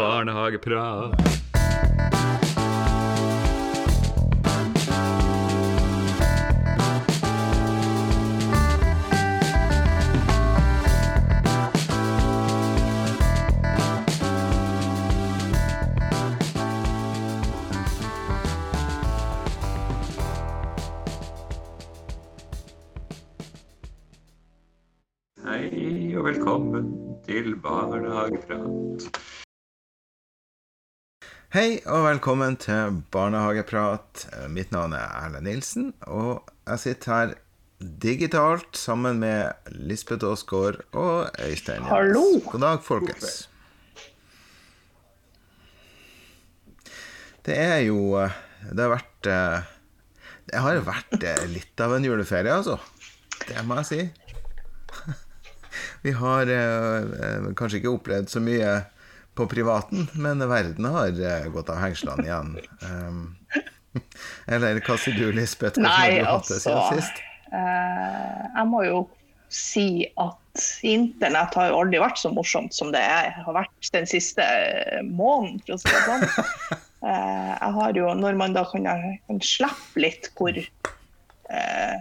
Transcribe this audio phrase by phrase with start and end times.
[0.00, 1.12] Barnehageprat.
[25.44, 26.94] Hei og velkommen
[27.28, 29.19] til Barnehageprat.
[31.50, 34.20] Hei og velkommen til Barnehageprat.
[34.54, 37.32] Mitt navn er Erlend Nilsen, og jeg sitter her
[38.04, 41.90] digitalt sammen med Lisbeth Aasgaard og Øystein Jens.
[41.90, 42.22] Hallo.
[42.44, 43.48] God dag, folkens.
[47.42, 48.38] Det er jo eh,
[48.70, 49.74] Det har vært eh,
[50.52, 52.78] Det har vært eh, litt av en juleferie, altså.
[53.48, 54.00] Det må jeg si.
[56.06, 56.54] Vi har
[57.58, 58.78] kanskje ikke opplevd så mye
[59.40, 62.52] på privaten, men verden har eh, gått av hengslene igjen.
[62.84, 63.22] Um,
[64.52, 65.80] eller hva sier du, Lisbeth?
[65.80, 67.22] Hvordan har Nei, du hatt det altså sist?
[67.50, 69.00] eh, Jeg må jo
[69.50, 69.88] si
[70.20, 70.36] at
[70.86, 75.00] internett har jo aldri vært så morsomt som det er, har vært den siste eh,
[75.06, 76.78] måneden, for å si det sånn.
[77.00, 81.94] Eh, jeg har jo, når man da kan, kan slippe litt hvor eh,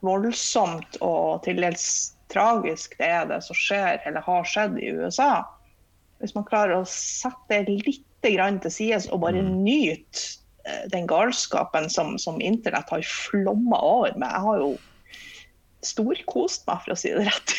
[0.00, 1.84] voldsomt og til dels
[2.32, 5.42] tragisk det er det som skjer eller har skjedd i USA.
[6.24, 10.22] Hvis man klarer å sette det litt grann til side og bare nyte
[10.64, 14.30] eh, den galskapen som, som internett har flomma over med.
[14.30, 14.70] Jeg har jo
[15.84, 17.52] storkost meg, for å si det rett.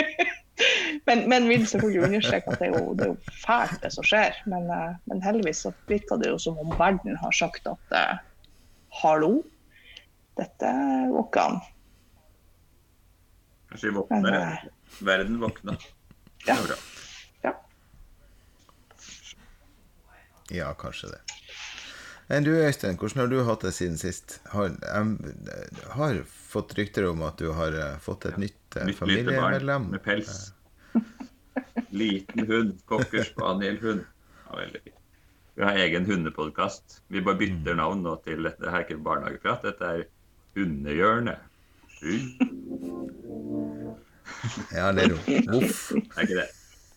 [1.08, 4.04] men, men vil selvfølgelig understreke at det er jo, det er jo fælt det som
[4.04, 4.36] skjer.
[4.52, 8.20] Men, eh, men heldigvis så virker det jo som om verden har sagt at eh,
[9.00, 9.38] hallo,
[10.36, 10.76] dette
[11.08, 11.60] går ikke an.
[13.70, 14.30] Kanskje vi våkner?
[14.36, 14.70] Men.
[15.06, 15.80] Verden våkner.
[16.44, 16.56] Det Ja.
[16.56, 16.76] er bra.
[20.50, 21.20] Ja, kanskje det.
[22.30, 24.36] Men du, Øystein, hvordan har du hatt det siden sist?
[24.52, 29.00] Har, jeg har fått rykter om at du har eh, fått et nytt eh, lite
[29.00, 29.88] barn familiemedlem.
[29.90, 30.52] med pels.
[31.90, 32.76] Liten hund.
[32.86, 34.04] Cocker spaniel-hund.
[34.46, 34.96] Ja, veldig fint.
[35.58, 37.00] Vi har egen hundepodkast.
[37.10, 39.66] Vi bare bytter navn nå til dette her er ikke barnehageprat.
[39.66, 40.06] Dette er
[40.56, 41.42] Hundehjørnet.
[42.00, 42.24] Hund.
[44.72, 45.18] Ja, det er jo
[45.50, 45.90] Voff.
[45.94, 46.48] Det er ikke det.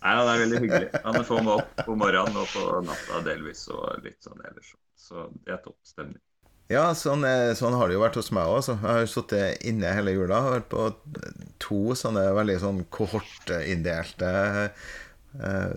[0.03, 0.87] Nei, han er veldig hyggelig.
[1.05, 4.73] Han får meg opp på morgenen og på natta delvis, og litt sånn ellers.
[4.99, 6.19] Så det er topp stemning.
[6.71, 8.67] Ja, sånn, eh, sånn har det jo vært hos meg òg.
[8.67, 10.41] Jeg har sittet inne hele jula.
[10.43, 10.87] Har vært på
[11.63, 14.31] to sånne veldig sånn kohortinndelte
[15.39, 15.69] eh,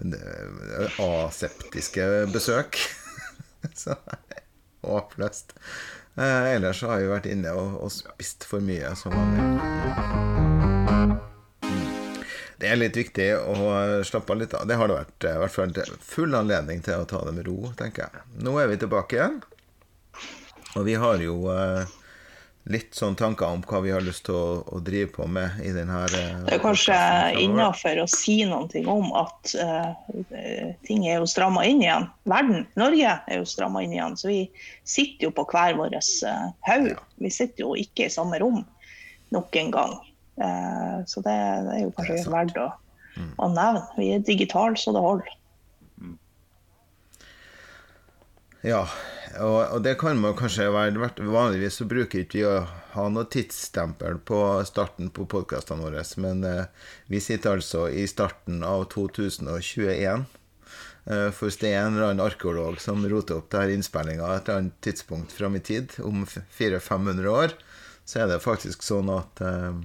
[1.06, 2.80] aseptiske besøk.
[3.82, 3.98] så
[4.86, 5.54] håpløst.
[6.16, 10.35] Eh, ellers har jeg jo vært inne og, og spist for mye som vanlig.
[12.56, 13.56] Det er litt viktig å
[14.06, 14.64] slappe av litt av.
[14.68, 15.24] Det har det vært.
[15.24, 18.24] eh, I hvert fall full anledning til å ta det med ro, tenker jeg.
[18.40, 19.38] Nå er vi tilbake igjen.
[20.76, 21.84] Og vi har jo eh,
[22.72, 25.70] litt sånn tanker om hva vi har lyst til å, å drive på med i
[25.74, 26.96] denne eh, Det er kanskje
[27.44, 29.92] innafor å si noe om at uh,
[30.88, 32.08] ting er jo stramma inn igjen.
[32.28, 34.16] Verden, Norge, er jo stramma inn igjen.
[34.18, 34.40] Så vi
[34.82, 36.92] sitter jo på hver vår uh, haug.
[37.22, 38.64] Vi sitter jo ikke i samme rom
[39.34, 39.96] nok en gang.
[40.36, 41.36] Eh, så det,
[41.66, 42.70] det er jo kanskje er verdt å,
[43.40, 43.84] å nevne.
[43.96, 45.34] Vi er digitale så det holder.
[48.66, 48.82] Ja,
[49.38, 52.54] og, og det kan man kanskje være Vanligvis så bruker ikke vi å
[52.96, 56.64] ha noe tidsstempel på starten på podkastene våre, men eh,
[57.12, 60.24] vi sitter altså i starten av 2021.
[61.06, 64.48] Eh, for hvis det er en eller annen arkeolog som roter opp denne innspillinga et
[64.48, 67.54] eller annet tidspunkt fram i tid, om 400-500 år,
[68.06, 69.78] så er det faktisk sånn at eh,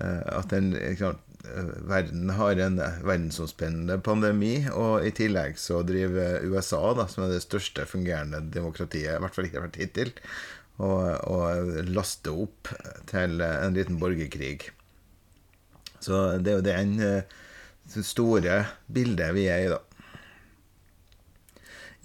[0.00, 6.82] at den, klart, eh, verden har en verdensomspennende pandemi, og i tillegg så driver USA,
[6.98, 10.12] da, som er det største fungerende demokratiet, i hvert fall ikke har vært hittil,
[10.80, 12.72] og, og laster opp
[13.10, 14.70] til en liten borgerkrig.
[16.00, 17.38] Så det er jo den eh,
[18.00, 19.80] store bildet vi er i, da.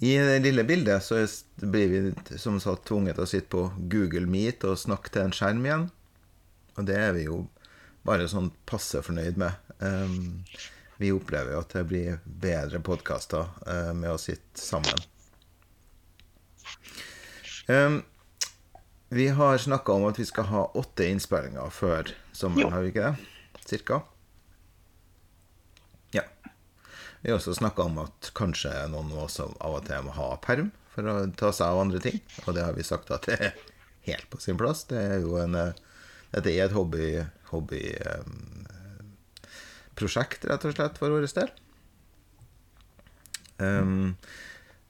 [0.04, 1.22] I det lille bildet så
[1.64, 2.00] blir vi
[2.36, 5.86] som sagt tvunget til å sitte på Google Meet og snakke til en skjerm igjen.
[6.76, 7.46] Og det er vi jo
[8.06, 9.52] bare sånn passe fornøyd med.
[9.82, 10.44] Um,
[11.00, 15.02] vi opplever jo at det blir bedre podkaster uh, med å sitte sammen.
[17.68, 18.02] Um,
[19.08, 22.70] vi har snakka om at vi skal ha åtte innspillinger før sommeren, Jo.
[22.74, 23.62] har vi ikke det?
[23.66, 24.00] Cirka?
[26.14, 26.22] Ja.
[27.22, 30.32] Vi har også snakka om at kanskje noen av oss av og til må ha
[30.42, 32.20] perm for å ta seg av andre ting.
[32.46, 33.56] Og det har vi sagt at det er
[34.08, 34.84] helt på sin plass.
[34.90, 35.72] Det er jo en, eh,
[36.34, 37.12] dette er et hobby,
[37.52, 38.66] hobby um,
[39.96, 41.52] rett og slett, for vår del.
[43.56, 44.16] Um,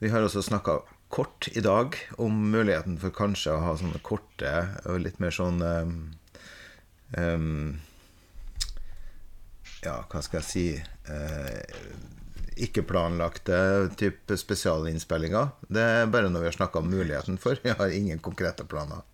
[0.03, 4.53] vi har også snakka kort i dag om muligheten for kanskje å ha sånne korte
[4.91, 5.93] og litt mer sånn um,
[7.17, 7.77] um,
[9.85, 10.65] Ja, hva skal jeg si
[11.07, 11.63] uh,
[12.67, 13.59] Ikke-planlagte
[14.01, 15.53] type spesialinnspillinger.
[15.69, 17.61] Det er bare noe vi har snakka om muligheten for.
[17.63, 19.05] Vi har ingen konkrete planer.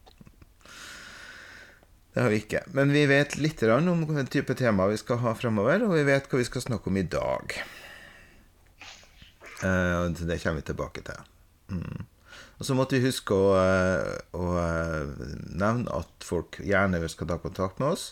[2.13, 2.61] Det har vi ikke.
[2.77, 6.29] Men vi vet litt om hvilken type tema vi skal ha fremover, og vi vet
[6.29, 7.55] hva vi skal snakke om i dag.
[9.63, 11.29] Uh, det kommer vi tilbake til.
[11.73, 12.05] Mm.
[12.59, 17.39] Og så måtte vi huske å, eh, å, eh, nevne at folk gjerne skal ta
[17.43, 18.05] kontakt med oss.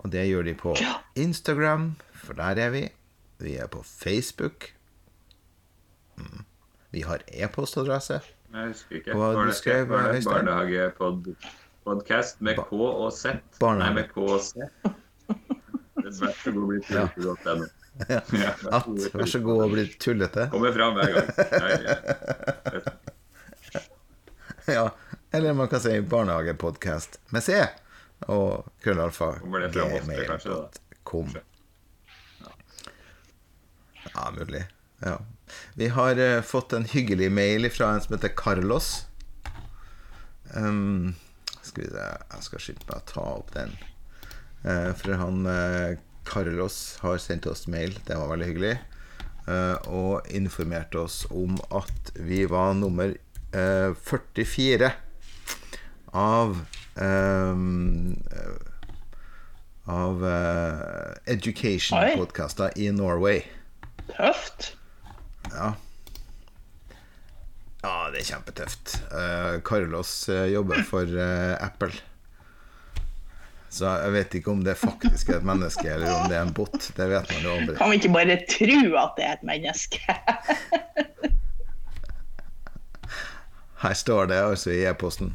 [0.00, 0.72] Og det gjør de på
[1.14, 2.88] Instagram, for der er vi.
[3.44, 4.72] Vi er på Facebook.
[6.16, 6.44] Mm.
[6.92, 8.22] Vi har e-postadresse.
[8.54, 9.12] Jeg husker ikke.
[9.18, 11.36] Hva var det, skrev, var det
[11.84, 13.24] barnehagepodkast med K og Z?
[13.60, 14.54] Nei, med K og Z.
[15.94, 17.68] Vær så god, bli tullete.
[18.08, 18.20] Ja.
[18.74, 20.48] At, vær så god å bli tullete.
[20.52, 21.26] Kommer fram hver gang.
[24.66, 24.88] ja.
[25.34, 27.60] Eller man kan si barnehagepodkast med C
[28.30, 31.34] og krøllalfa gmail.com.
[34.14, 34.64] Ja, mulig.
[35.02, 35.18] Ja.
[35.74, 39.06] Vi har uh, fått en hyggelig mail fra en som heter Carlos.
[40.54, 41.14] Um,
[41.64, 43.74] skal vi se Jeg skal skynde meg å ta opp den.
[44.64, 45.96] Eh, for han eh,
[46.28, 47.96] Carlos har sendt oss mail.
[48.06, 48.76] Det var veldig hyggelig.
[49.92, 53.10] og informerte oss om at vi var nummer
[53.52, 54.88] 44
[56.16, 56.54] av
[56.96, 58.16] um,
[59.84, 60.24] Av
[61.28, 63.42] education-podkaster i Norway.
[64.14, 64.70] Tøft.
[65.52, 65.74] Ja.
[67.84, 68.94] Ja, det er kjempetøft.
[69.12, 71.92] Uh, Carlos uh, jobber for uh, Apple.
[73.68, 76.54] Så jeg vet ikke om det faktisk er et menneske, eller om det er en
[76.56, 76.78] bot.
[76.96, 77.74] Det vet man jo aldri.
[77.76, 80.00] Kan vi ikke bare tro at det er et menneske?
[83.84, 85.34] Her står det altså i e-posten.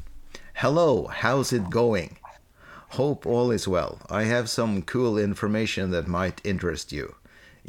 [0.54, 2.18] Hello, how's it going?
[2.98, 4.00] Hope all is well.
[4.10, 7.14] I have some cool information that might interest you.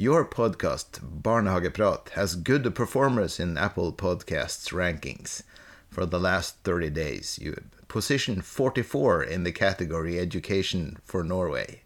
[0.00, 5.42] Your podcast, Barnehageprat, has good performers in Apple Podcasts rankings
[5.90, 7.38] for the last 30 days.
[7.38, 7.54] You
[7.86, 11.82] position 44 in the category Education for Norway.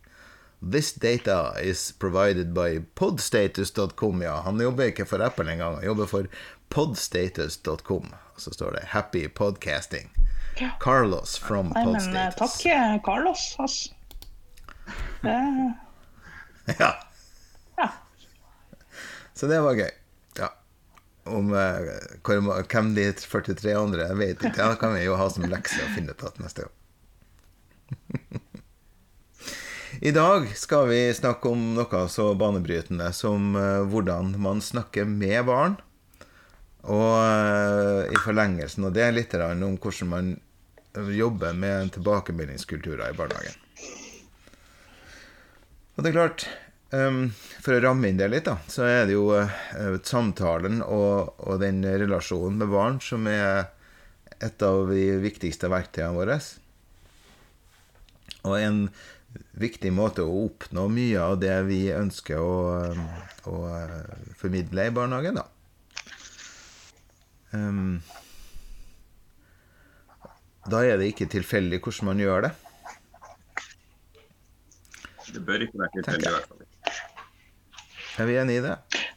[0.63, 4.23] This data is provided by podstatus.com.
[4.23, 6.29] Ja, han jobber ikke for Apple engang, han jobber for
[6.71, 8.15] podstatus.com.
[8.37, 10.09] Så står det 'Happy Podcasting'.
[10.79, 12.65] Carlos from Nei, Podstatus.
[12.65, 13.57] Men, takk, Carlos.
[13.59, 13.91] Altså.
[15.23, 15.75] Det...
[16.79, 16.93] ja.
[19.35, 19.91] Så det var gøy.
[20.39, 20.51] Ja.
[21.25, 24.61] Om uh, hvem de 43 andre jeg vet ikke.
[24.63, 26.75] Ja, kan vi jo ha som lekse å finne ut av neste gang.
[30.05, 35.45] I dag skal vi snakke om noe så banebrytende som uh, hvordan man snakker med
[35.51, 35.77] barn.
[36.85, 40.35] Og uh, i forlengelsen av det litt om hvordan man
[40.95, 43.57] jobber med tilbakemeldingskulturer i barnehagen.
[45.95, 46.47] Og det er klart,
[46.93, 47.31] Um,
[47.65, 51.57] for å ramme inn det litt, da, så er det jo uh, samtalen og, og,
[51.63, 53.73] den relasjonen med barn som er
[54.45, 56.37] et av de viktigste verktøyene våre.
[58.45, 58.79] Og en
[59.59, 62.59] viktig måte å oppnå mye av det vi ønsker å,
[63.51, 63.97] å uh,
[64.39, 65.49] formidle i barnehagen, da.
[67.55, 67.99] Um,
[70.71, 72.53] da er det ikke tilfeldig hvordan man gjør det.
[75.35, 76.64] Det bør ikke være tilfeldig, i hvert fall.
[78.19, 78.75] Er vi enig i det?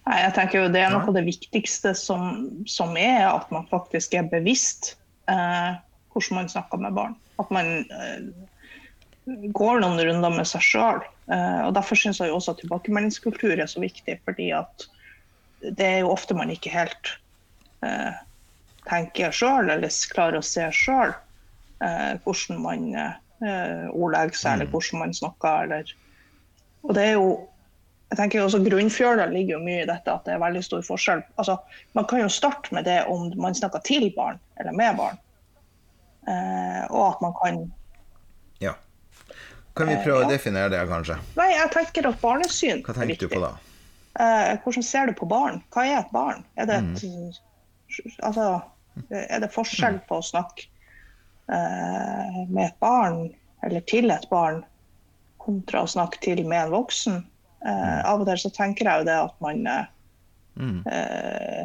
[0.07, 3.67] Nei, jeg tenker jo Det er noe av det viktigste som, som er at man
[3.69, 4.95] faktisk er bevisst
[5.29, 5.77] eh,
[6.13, 7.17] hvordan man snakker med barn.
[7.41, 8.29] At man eh,
[9.53, 11.03] går noen runder med seg sjøl.
[11.29, 14.17] Eh, og derfor syns jeg også at tilbakemeldingskultur er så viktig.
[14.25, 14.87] fordi at
[15.61, 17.13] det er jo ofte man ikke helt
[17.85, 18.17] eh,
[18.87, 21.13] tenker sjøl, eller klarer å se sjøl
[21.83, 24.73] eh, hvordan man eh, ordlegger seg, eller mm.
[24.73, 25.67] hvordan man snakker.
[25.67, 25.93] Eller.
[26.87, 27.29] Og det er jo
[28.07, 31.23] jeg tenker også Grunnfjøla ligger jo mye i dette at det er veldig stor forskjell.
[31.41, 31.57] Altså,
[31.97, 35.19] man kan jo starte med det om man snakker til barn eller med barn.
[36.27, 37.59] Eh, og at man kan
[38.63, 38.73] Ja.
[39.75, 40.27] Kan vi prøve eh, ja.
[40.27, 41.19] å definere det, kanskje?
[41.35, 43.51] Nei, jeg tenker at barnesyn Hva tenker du på da?
[44.23, 45.61] Eh, hvordan ser du på barn?
[45.75, 46.43] Hva er et barn?
[46.55, 48.09] Er det, et, mm.
[48.23, 48.49] altså,
[49.11, 50.69] er det forskjell på å snakke
[51.51, 53.27] eh, med et barn
[53.67, 54.63] eller til et barn
[55.43, 57.25] kontra å snakke til med en voksen?
[57.65, 59.85] Uh, av og til så tenker jeg jo det at man uh,
[60.61, 60.81] mm.
[60.85, 61.63] uh,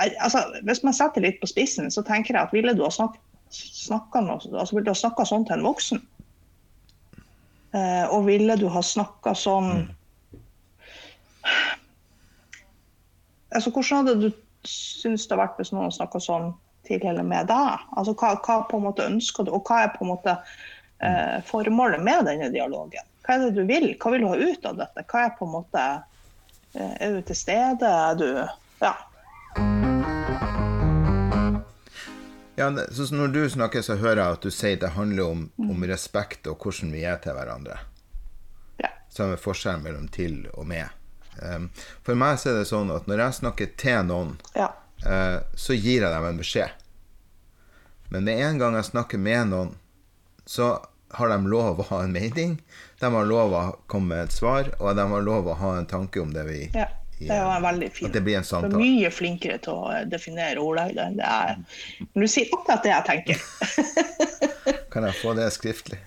[0.00, 3.20] altså, Hvis man setter litt på spissen, så tenker jeg at ville du ha snakket,
[3.52, 4.80] snakka altså,
[5.24, 6.04] sånn til en voksen?
[7.76, 9.88] og ville du ha snakka sånn mm.
[13.56, 14.28] altså, hvordan hadde du
[14.66, 16.54] syntes det har vært hvis noen snakka sånn
[16.86, 17.84] tidligere med deg?
[17.98, 20.36] Altså, hva, hva, på en måte ønsker du, og hva er på en måte
[21.04, 23.06] eh, formålet med denne dialogen?
[23.26, 23.88] Hva er det du vil?
[23.98, 25.02] Hva vil du ha ut av dette?
[25.10, 25.82] Hva er på en måte
[26.78, 27.90] eh, Er du til stede?
[27.90, 28.28] Er du
[28.84, 28.94] Ja.
[32.56, 35.84] Ja, så Når du snakker, så hører jeg at du sier det handler om, om
[35.84, 37.76] respekt og hvordan vi er til hverandre.
[38.80, 38.88] ja.
[39.18, 40.88] Er forskjellen mellom til og med.
[41.42, 41.68] Um,
[42.04, 44.70] for meg så er det sånn at når jeg snakker til noen, ja.
[45.04, 46.70] uh, så gir jeg dem en beskjed.
[48.08, 49.74] Men med en gang jeg snakker med noen,
[50.46, 50.78] så
[51.10, 52.56] har de lov å ha en mening.
[53.00, 55.86] De har lov å komme med et svar, og de har lov å ha en
[55.86, 56.88] tanke om det vi ja.
[57.18, 58.10] Det var veldig fint.
[58.10, 58.76] At det blir en er samtale.
[58.76, 61.56] mye flinkere til å definere ordlegg enn det er.
[62.12, 63.36] Men du sier akkurat det jeg tenker.
[64.92, 66.00] Kan jeg få det skriftlig?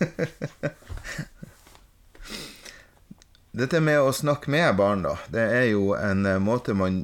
[3.50, 7.02] Dette med å snakke med barn, da, det er jo en eh, måte man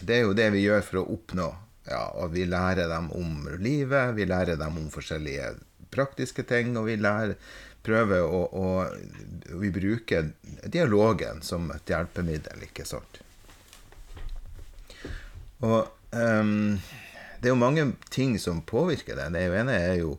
[0.00, 1.46] Det er jo det vi gjør for å oppnå
[1.86, 5.54] ja, og Vi lærer dem om livet, vi lærer dem om forskjellige
[5.94, 7.36] praktiske ting, og vi lærer,
[7.86, 10.32] prøver å, å Vi bruker
[10.66, 13.20] dialogen som et hjelpemiddel, ikke sant?
[15.64, 16.76] Og um,
[17.40, 19.30] det er jo mange ting som påvirker det.
[19.34, 20.16] Det ene er jo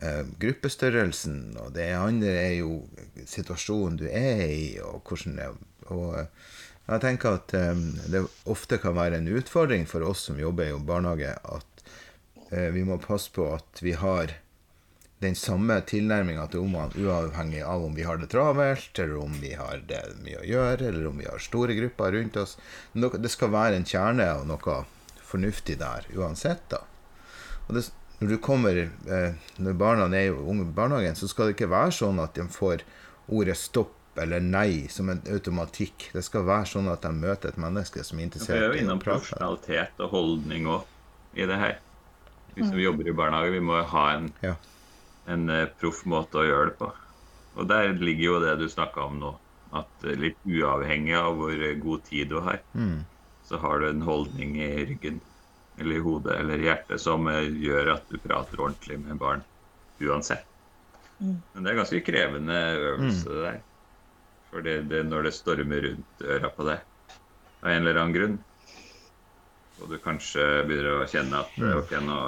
[0.00, 2.80] eh, gruppestørrelsen, og det andre er jo
[3.26, 5.50] situasjonen du er i, og hvordan det
[5.94, 6.26] Og eh,
[6.86, 10.78] jeg tenker at um, det ofte kan være en utfordring for oss som jobber i
[10.86, 11.86] barnehage, at
[12.52, 14.36] uh, vi må passe på at vi har
[15.24, 19.54] den samme tilnærminga til ungene, uavhengig av om vi har det travelt, eller om vi
[19.56, 22.56] har det mye å gjøre, eller om vi har store grupper rundt oss.
[22.92, 24.82] Det skal være en kjerne og noe
[25.26, 26.82] fornuftig der uansett, da.
[27.66, 27.86] Og det,
[28.20, 32.20] når du kommer eh, Når barna er i barnehagen, så skal det ikke være sånn
[32.22, 32.84] at de får
[33.26, 36.10] ordet stopp eller nei som en automatikk.
[36.14, 38.70] Det skal være sånn at de møter et menneske som er interessert Vi er interessert
[38.70, 39.18] jo i å innom prate.
[39.26, 41.76] profesjonalitet og holdning òg i det her.
[42.54, 44.54] Vi som jobber i barnehage, vi må ha en, Ja.
[45.26, 46.90] En eh, proff måte å gjøre det på.
[47.56, 49.32] Og der ligger jo det du snakka om nå.
[49.76, 52.60] At eh, litt uavhengig av hvor eh, god tid du har,
[53.46, 55.20] så har du en holdning i ryggen
[55.78, 59.42] eller i hodet eller i hjertet som gjør at du prater ordentlig med barn
[60.00, 60.46] uansett.
[61.52, 63.58] Men det er ganske krevende øvelse, det der.
[64.50, 66.82] For det, det, når det stormer rundt øra på deg
[67.62, 68.36] av en eller annen grunn,
[69.80, 72.18] og du kanskje begynner å kjenne at eh, ok, nå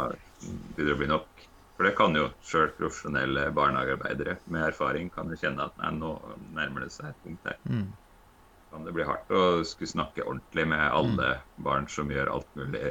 [0.42, 1.37] begynner det å bli nok.
[1.78, 6.08] For det kan jo sjøl profesjonelle barnehagearbeidere med erfaring kan jo kjenne at nei, nå
[6.56, 7.60] nærmer det seg et punkt her.
[8.72, 11.28] Kan det bli hardt å skulle snakke ordentlig med alle
[11.62, 12.82] barn som gjør alt mulig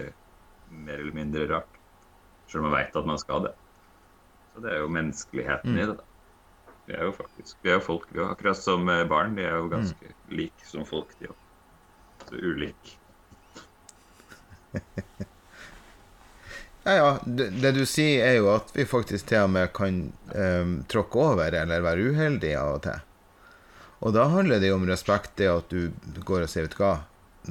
[0.72, 1.76] mer eller mindre rart.
[2.48, 3.54] Selv om man veit at man skal det.
[4.54, 5.98] Så det er jo menneskeligheten i det.
[6.00, 6.08] da.
[6.88, 9.36] Vi er jo faktisk vi er jo folk, vi er akkurat som eh, barn.
[9.36, 11.36] De er jo ganske like som folk, de òg.
[12.30, 12.96] Så ulike.
[16.88, 17.20] Ja, ja.
[17.26, 19.98] Det, det du sier, er jo at vi faktisk til og med kan
[20.32, 23.02] um, tråkke over eller være uheldige av og til.
[24.08, 26.80] Og da handler det jo om respekt, det at du går og sier, vet du
[26.80, 26.94] hva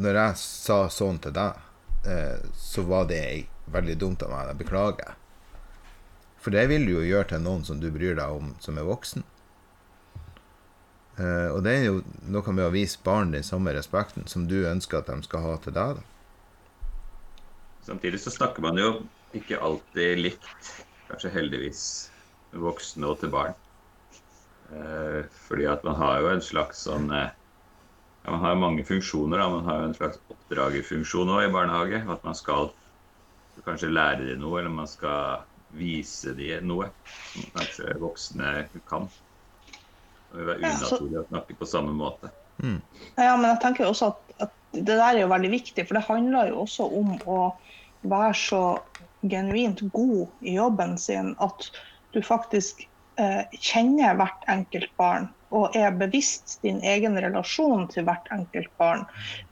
[0.00, 1.60] Når jeg sa sånn til deg,
[2.08, 3.20] eh, så var det
[3.72, 4.50] veldig dumt av meg.
[4.50, 5.14] Jeg beklager.
[6.40, 8.88] For det vil du jo gjøre til noen som du bryr deg om, som er
[8.88, 9.24] voksen.
[11.16, 14.62] Eh, og det er jo noe med å vise barn den samme respekten som du
[14.68, 16.00] ønsker at de skal ha til deg.
[16.00, 16.12] da.
[17.88, 18.92] Samtidig så snakker man jo
[19.34, 20.70] ikke alltid likt,
[21.08, 21.82] kanskje heldigvis,
[22.56, 23.56] voksne og til barn.
[24.72, 27.28] Eh, fordi at man har jo en slags sånn eh,
[28.24, 29.38] ja, Man har jo mange funksjoner.
[29.38, 32.00] da, Man har jo en slags oppdragerfunksjon òg i barnehage.
[32.02, 32.72] At man skal
[33.64, 38.56] kanskje lære dem noe, eller man skal vise dem noe som kanskje voksne
[38.88, 39.06] kan.
[40.26, 42.32] Det vil være unaturlig å snakke på samme måte.
[43.14, 46.06] Ja, men jeg tenker også at, at det der er jo veldig viktig, for det
[46.08, 47.38] handler jo også om å
[48.06, 48.62] være så
[49.22, 51.70] genuint god i jobben sin at
[52.12, 52.86] du faktisk
[53.20, 59.04] eh, kjenner hvert enkelt barn og er bevisst din egen relasjon til hvert enkelt barn.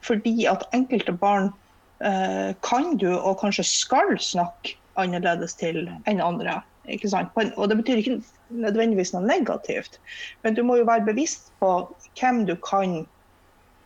[0.02, 1.52] Fordi at enkelte barn
[2.02, 6.60] eh, kan du og kanskje skal snakke annerledes til enn andre.
[6.90, 7.30] Ikke sant?
[7.56, 8.18] Og det betyr ikke
[8.52, 9.96] nødvendigvis noe negativt,
[10.44, 11.70] men du må jo være bevisst på
[12.20, 13.04] hvem du kan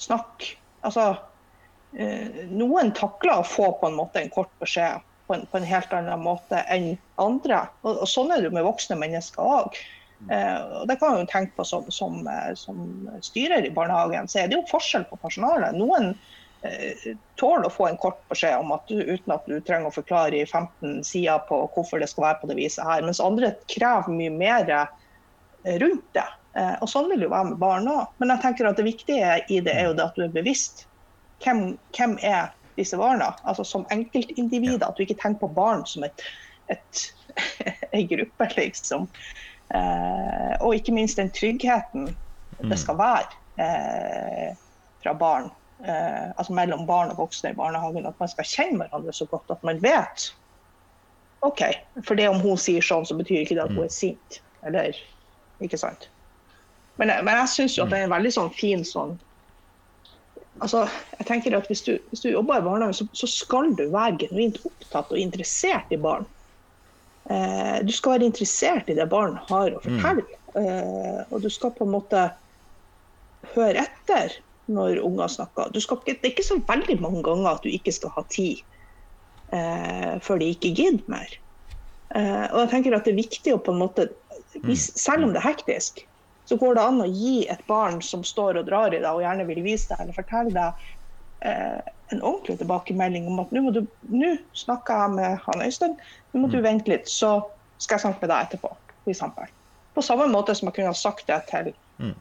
[0.02, 0.56] snakke
[0.86, 1.16] Altså,
[1.98, 5.68] eh, noen takler å få på en måte en kort beskjed på en, på en
[5.68, 7.66] helt annen måte enn andre.
[7.84, 9.78] Og, og sånn er det jo med voksne mennesker òg.
[10.30, 12.80] Eh, det kan man jo tenke på som, som, eh, som
[13.22, 15.76] styrer i barnehagen, så er det jo forskjell på personalet.
[15.78, 16.10] Noen
[16.66, 19.98] eh, tåler å få en kort beskjed om at du, uten at du trenger å
[20.00, 23.54] forklare i 15 sider på hvorfor det skal være på det viset her, mens andre
[23.70, 26.26] krever mye mer eh, rundt det.
[26.58, 28.14] Eh, og sånn vil det jo være med barn òg.
[28.18, 30.86] Men jeg tenker at det viktige i det er jo det at du er bevisst
[31.44, 33.32] hvem, hvem er disse barna?
[33.44, 34.86] Altså som enkeltindivider.
[34.86, 36.24] At du ikke tenker på barn som et,
[36.72, 37.04] et,
[37.96, 39.08] en gruppe, liksom.
[39.74, 42.08] Eh, og ikke minst den tryggheten
[42.58, 43.28] det skal være
[43.60, 44.56] eh,
[45.02, 45.50] fra barn.
[45.84, 48.06] Eh, altså mellom barn og voksne i barnehagen.
[48.06, 50.32] At man skal kjenne hverandre så godt at man vet
[51.46, 51.62] OK,
[52.02, 54.40] for det om hun sier sånn, så betyr ikke det at hun er sint.
[54.66, 54.96] Eller
[55.62, 56.08] ikke sant.
[56.98, 59.14] Men, men jeg syns jo at det er en veldig sånn fin sånn
[60.60, 60.86] altså,
[61.18, 64.18] jeg tenker at Hvis du, hvis du jobber i barnehage, så, så, skal du være
[64.24, 66.26] genuint opptatt og interessert i barn.
[67.30, 70.24] Eh, du skal være interessert i det barn har å fortelle.
[70.24, 70.60] Mm.
[70.62, 72.28] Eh, og du skal på en måte
[73.54, 74.38] høre etter
[74.68, 75.72] når unger snakker.
[75.76, 78.64] Ikke, det er ikke så veldig mange ganger at du ikke skal ha tid
[79.52, 81.36] eh, før de ikke gidder mer.
[82.16, 84.08] Eh, og jeg tenker at det er viktig å på en måte
[84.62, 84.72] mm.
[84.80, 86.06] Selv om det er hektisk,
[86.48, 89.20] så går det an å gi et barn som står og drar i deg og
[89.20, 90.86] gjerne vil vise deg eller fortelle deg
[91.44, 95.98] eh, en ordentlig tilbakemelding om at nå, må du, nå snakker jeg med han Øystein,
[96.32, 96.64] nå må du mm.
[96.64, 97.34] vente litt, så
[97.76, 98.70] skal jeg snakke med deg etterpå.
[99.08, 99.52] For.
[99.96, 101.68] På samme måte som jeg kunne ha sagt det til,
[102.00, 102.14] mm.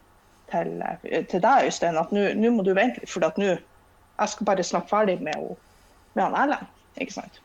[0.52, 4.32] til, eh, til deg, Øystein, at nå må du vente litt, for at nå jeg
[4.34, 5.54] skal bare snakke ferdig med,
[6.18, 6.68] med han Erlend.
[6.98, 7.40] Ikke sant?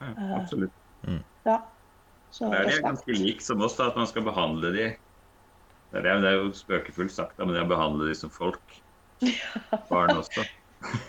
[0.00, 0.10] Ja,
[0.40, 0.74] absolutt.
[1.04, 1.22] Mm.
[1.46, 1.60] Ja.
[2.30, 4.88] Så, det er de ganske like som oss, da, at man skal behandle de
[5.90, 8.76] det er, det er jo spøkefullt sagt, men det å behandle de som folk.
[9.90, 10.44] Barn også.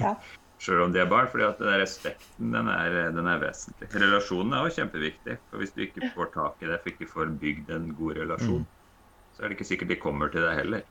[0.02, 0.16] ja.
[0.62, 1.30] Sjøl om de er barn.
[1.32, 3.90] fordi at den respekten den er, den er, vesentlig.
[3.98, 5.38] Relasjonen er også kjempeviktig.
[5.50, 8.66] for Hvis du ikke får tak i det, for ikke får bygd en god relasjon,
[8.66, 9.36] mm.
[9.36, 10.86] så er det ikke sikkert de kommer til deg heller.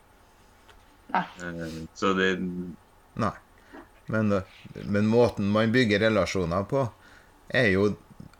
[1.14, 1.24] Nei.
[1.46, 3.34] Eh, så det Nei.
[4.10, 4.32] Men,
[4.90, 6.82] men, måten man bygger relasjoner på,
[7.54, 7.92] er jo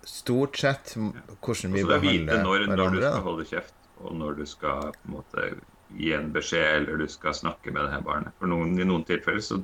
[0.07, 2.75] stort sett hvordan vi behandler hverandre.
[2.75, 5.51] Når du skal holde kjeft og når du skal på en måte
[5.99, 8.35] gi en beskjed eller du skal snakke med det her barnet.
[8.39, 9.61] For noen, I noen tilfeller så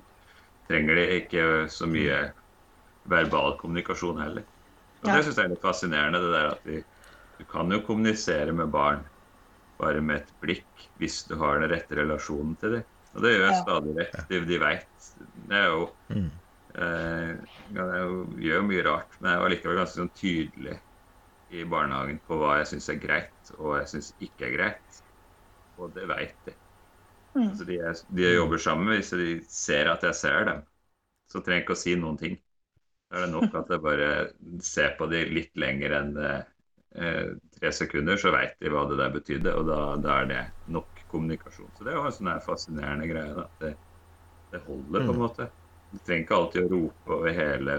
[0.68, 2.18] trenger de ikke så mye
[3.10, 4.46] verbal kommunikasjon heller.
[5.02, 5.16] Og ja.
[5.16, 6.22] Det syns jeg er litt fascinerende.
[6.24, 6.82] det der at vi,
[7.38, 9.04] Du kan jo kommunisere med barn
[9.78, 12.86] bare med et blikk hvis du har den rette relasjonen til dem.
[13.14, 14.16] Og det gjør jeg stadig vekk.
[14.30, 15.10] De, de veit.
[15.48, 16.30] Det er jo mm.
[16.80, 17.30] eh,
[17.76, 18.16] Jeg
[18.48, 20.78] gjør mye rart, men jeg var likevel ganske sånn tydelig
[21.54, 25.02] i barnehagen på hva jeg syns er greit, og jeg syns ikke er greit.
[25.76, 26.54] Og det veit de.
[27.36, 27.50] Mm.
[27.50, 28.94] Altså de, er, de jobber sammen.
[28.96, 30.62] Hvis de ser at jeg ser dem,
[31.30, 32.38] så trenger jeg ikke å si noen ting.
[33.10, 34.10] Da er det nok at jeg bare
[34.64, 37.28] ser på dem litt lenger enn eh,
[37.58, 39.52] tre sekunder, så veit de hva det der betydde.
[39.60, 40.40] Og da, da, er det
[40.74, 41.70] nok kommunikasjon.
[41.76, 43.36] Så det er jo en sånn fascinerende greie.
[43.36, 43.46] Da.
[43.62, 43.72] Det,
[44.54, 45.22] det holder, på en mm.
[45.22, 45.48] måte.
[45.92, 47.78] Du trenger ikke alltid å rope over hele,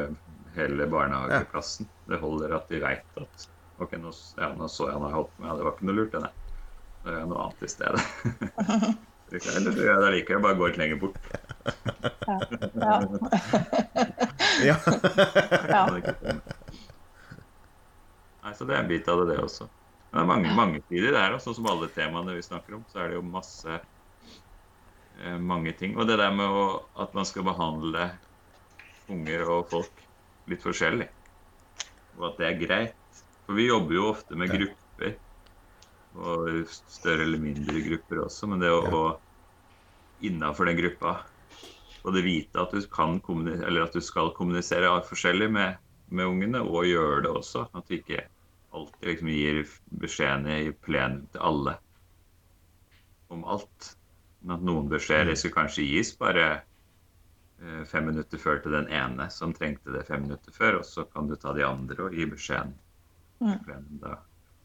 [0.55, 1.89] hele barnehageplassen.
[2.07, 5.39] Det holder at de veit at Ok, nå, ja, nå så jeg han jeg holdt
[5.41, 6.31] med, det var ikke noe lurt, det,
[7.03, 8.01] Nå gjør jeg noe annet i stedet.
[9.27, 11.17] Eller så gjør jeg det likevel, bare går litt lenger bort.
[12.25, 12.95] ja.
[14.65, 14.77] ja.
[15.77, 16.37] ja.
[18.47, 19.67] Nei, så det er en bit av det, det også.
[20.09, 23.03] Men det er mange, mange sider der, sånn som alle temaene vi snakker om, så
[23.03, 25.97] er det jo masse eh, mange ting.
[25.99, 26.67] Og det der med å,
[27.03, 28.09] at man skal behandle
[29.11, 30.05] unger og folk
[30.47, 31.09] litt forskjellig,
[32.17, 32.95] og at det er greit
[33.47, 35.15] for vi jobber jo ofte med grupper.
[36.17, 38.49] Og større eller mindre grupper også.
[38.51, 41.13] Men det å, å innafor den gruppa
[42.03, 45.77] både vite at du, kan eller at du skal kommunisere forskjellig med,
[46.11, 47.67] med ungene, og gjøre det også.
[47.71, 48.25] At du ikke
[48.75, 49.61] alltid liksom gir
[50.03, 51.77] beskjedene i plenum til alle
[53.31, 53.93] om alt.
[54.41, 55.39] Men at noen beskjeder mm.
[55.39, 56.49] skal kanskje gis bare
[57.63, 61.07] eh, fem minutter før til den ene som trengte det fem minutter før, og så
[61.07, 62.75] kan du ta de andre og gi beskjeden
[63.39, 63.59] Mm.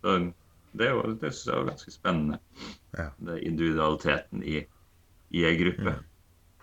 [0.01, 0.15] Så
[0.73, 2.39] det, er jo, det synes jeg er ganske spennende.
[2.99, 3.11] Ja.
[3.19, 4.63] Det individualiteten i,
[5.31, 5.95] i ei gruppe.
[5.97, 6.11] Mm.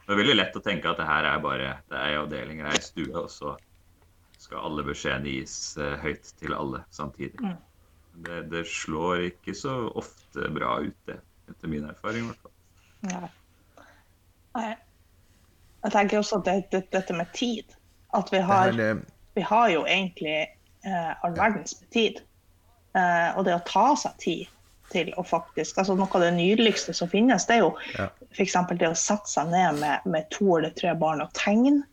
[0.06, 2.62] Det er veldig lett å tenke at det her er bare det er ei avdeling,
[2.64, 3.54] det er ei stue, og så
[4.40, 7.38] skal alle beskjedene gis uh, høyt til alle samtidig.
[7.44, 7.58] Mm.
[8.26, 11.20] Det, det, slår ikke så ofte bra ut, det.
[11.50, 12.56] Etter min erfaring, i hvert fall.
[13.10, 13.30] Nei.
[14.58, 14.72] Nei.
[15.84, 17.78] Jeg tenker også at det, det, dette med tid
[18.18, 18.74] At vi har,
[19.38, 20.34] vi har jo egentlig
[20.86, 22.22] eh, all verdens tid.
[22.98, 24.56] Eh, og det å ta seg tid
[24.90, 28.08] til å faktisk altså Noe av det nydeligste som finnes, det er jo ja.
[28.34, 28.58] f.eks.
[28.80, 31.84] det å sette seg ned med, med, to eller tre barn og tegne.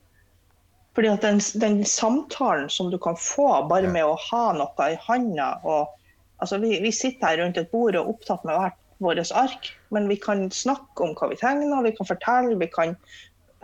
[0.96, 3.92] Fordi at den, den, samtalen som du kan få bare ja.
[3.92, 8.00] med å ha noe i handa altså vi, vi, sitter her rundt et bord og
[8.00, 11.92] er opptatt med hvert vårt ark, men vi kan snakke om hva vi tegner, vi
[11.98, 12.94] kan fortelle, vi kan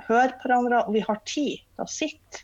[0.09, 2.43] høre på hverandre, og vi har tid til å sitte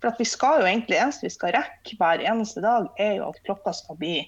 [0.00, 3.18] for at vi skal jo egentlig, Det eneste vi skal rekke hver eneste dag, er
[3.18, 4.18] jo at klokka skal bli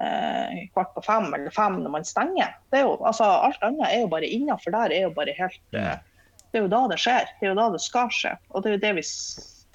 [0.00, 2.54] eh, kvart på fem eller fem når man stenger.
[2.70, 5.78] Det er jo, altså, alt annet er jo bare innafor der er jo bare helt
[5.78, 5.96] eh,
[6.50, 7.30] Det er jo da det skjer.
[7.38, 8.36] Det er jo da det skal skje.
[8.50, 9.06] Og det er jo det vi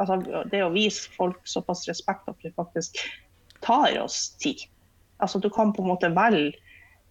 [0.01, 2.99] altså, det å vise folk såpass respekt at vi faktisk
[3.65, 4.67] tar oss tid.
[5.23, 6.57] Altså Du kan på en måte velge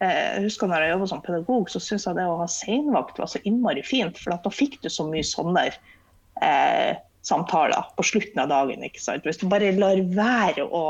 [0.01, 3.21] eh, Jeg husker når jeg jobba som pedagog, så syntes jeg det å ha seinvakt
[3.21, 4.21] var så innmari fint.
[4.21, 6.93] For da fikk du så mye sånne eh,
[7.25, 8.85] samtaler på slutten av dagen.
[8.85, 9.25] ikke sant?
[9.25, 10.85] Hvis du bare lar være å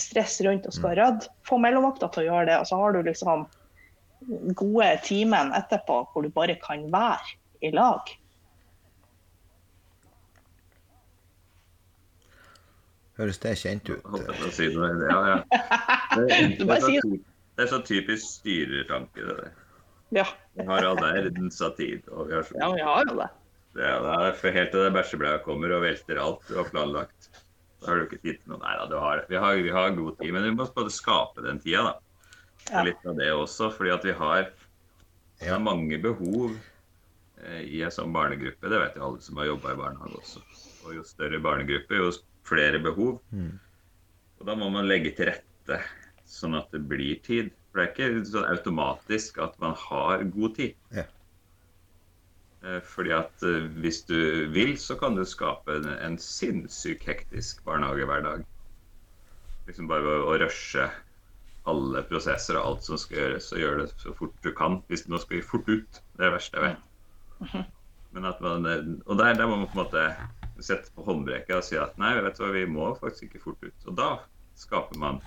[0.00, 3.02] stresse rundt og skal rydde, få mellomvakta til å gjøre det, og så har du
[3.04, 3.46] liksom
[4.56, 8.14] gode timen etterpå hvor du bare kan være i lag.
[13.18, 14.06] Høres det kjent ut?
[14.56, 14.90] Si noe?
[15.06, 15.38] Ja, ja.
[16.14, 16.28] Det,
[16.60, 17.16] det, er så,
[17.58, 19.54] det er så typisk styrertanke, det der.
[20.14, 20.24] Ja.
[20.54, 22.04] Vi har all verdens av tid.
[22.14, 22.54] Og vi har så...
[22.60, 23.26] ja, vi har jo det.
[23.74, 27.30] Ja, det er for helt til det bæsjebladet kommer og velter alt du har planlagt.
[27.82, 28.60] Da har du ikke tid til noe.
[28.62, 31.88] Nei da, vi, har, vi har god tid, men vi må bare skape den tida,
[31.90, 31.94] da.
[32.70, 32.84] Ja.
[32.86, 34.46] Litt av det også, fordi at vi har,
[35.42, 38.70] vi har mange behov eh, i en sånn barnegruppe.
[38.72, 40.44] Det vet jo alle som har jobba i barnehage også.
[40.86, 42.08] Og jo større barnegruppe, jo
[42.48, 43.18] flere behov.
[43.34, 43.52] Mm.
[44.40, 45.82] Og da må man legge til rette
[46.30, 47.52] sånn at det blir tid.
[47.68, 50.78] For det er ikke sånn automatisk at man har god tid.
[50.94, 51.04] Ja.
[52.64, 57.60] Eh, fordi at eh, hvis du vil, så kan du skape en, en sinnssykt hektisk
[57.66, 58.46] barnehage hver dag.
[59.68, 60.86] Liksom bare å, å rushe
[61.68, 64.80] alle prosesser og alt som skal gjøres, og gjøre det så fort du kan.
[64.88, 66.00] Hvis nå skal vi fort ut.
[66.16, 66.90] Det er det verste jeg vet.
[67.44, 67.70] Mhm.
[68.14, 70.08] Men at man, eh, og der, der må man på en måte
[70.62, 73.64] sette på håndbrekket og si at nei, vet du hva, vi må faktisk ikke fort
[73.66, 73.88] ut.
[73.90, 74.10] Og da
[74.56, 75.18] skaper man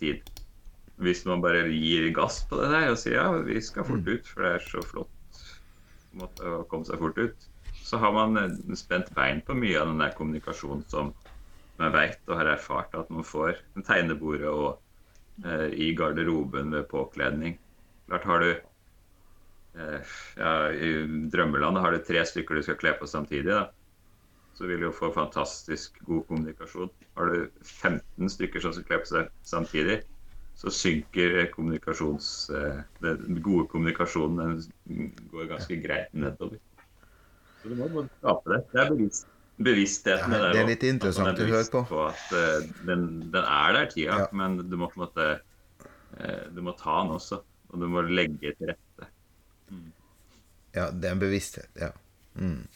[0.00, 0.22] tid.
[1.02, 4.28] Hvis man bare gir gass på det der og sier ja, vi skal fort ut,
[4.28, 5.18] for det er så flott
[6.20, 7.48] måte å komme seg fort ut,
[7.82, 11.12] så har man eh, spent bein på mye av den der kommunikasjonen som
[11.80, 13.56] man vet og har erfart at man får.
[13.86, 17.58] Tegnebordet og eh, i garderoben ved påkledning.
[18.08, 20.92] Klart har du eh, ja, I
[21.32, 23.52] drømmelandet har du tre stykker du skal kle på samtidig.
[23.52, 23.70] da
[24.54, 26.90] så vil du få fantastisk god kommunikasjon.
[27.16, 30.02] Har du 15 stykker som skal kle på seg samtidig,
[30.62, 32.50] så synker kommunikasjons...
[32.54, 36.60] Eh, den gode kommunikasjonen den går ganske greit nedover.
[37.62, 38.60] Så du må bare skape det.
[38.70, 39.26] Det er bevisst,
[39.58, 40.36] bevisstheten.
[40.36, 41.82] Ja, det er litt interessant å høre på.
[41.90, 44.30] på at uh, den, den, er der, tida, ja.
[44.38, 47.42] men du må på en måte uh, Du må ta den også.
[47.72, 49.10] Og du må legge til rette.
[49.72, 49.90] Mm.
[50.78, 51.70] Ja, det er en bevissthet.
[51.80, 51.90] Ja.
[52.38, 52.68] Mm.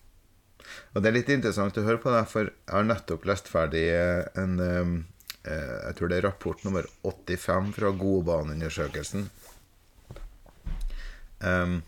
[0.95, 3.87] Og det er litt interessant å høre på deg, for jeg har nettopp lest ferdig
[3.95, 4.59] en
[5.47, 9.29] Jeg tror det er rapport nummer 85 fra Godbaneundersøkelsen.
[11.41, 11.83] Um,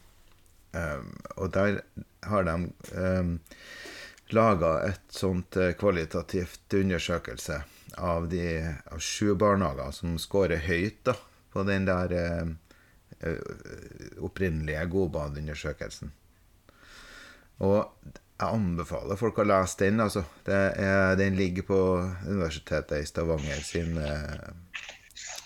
[0.73, 1.81] um, og der
[2.23, 2.55] har de
[2.95, 3.39] um,
[4.29, 7.63] laga et sånt eh, kvalitativt undersøkelse
[7.97, 8.43] av, de,
[8.93, 11.15] av sju barnehager som scorer høyt da,
[11.55, 13.41] på den der uh,
[14.21, 16.13] opprinnelige Godbaneundersøkelsen.
[17.65, 20.01] Og jeg anbefaler folk å lese den.
[20.05, 20.23] Altså.
[20.47, 21.79] Er, den ligger på
[22.29, 24.85] Universitetet i Stavanger sin, eh,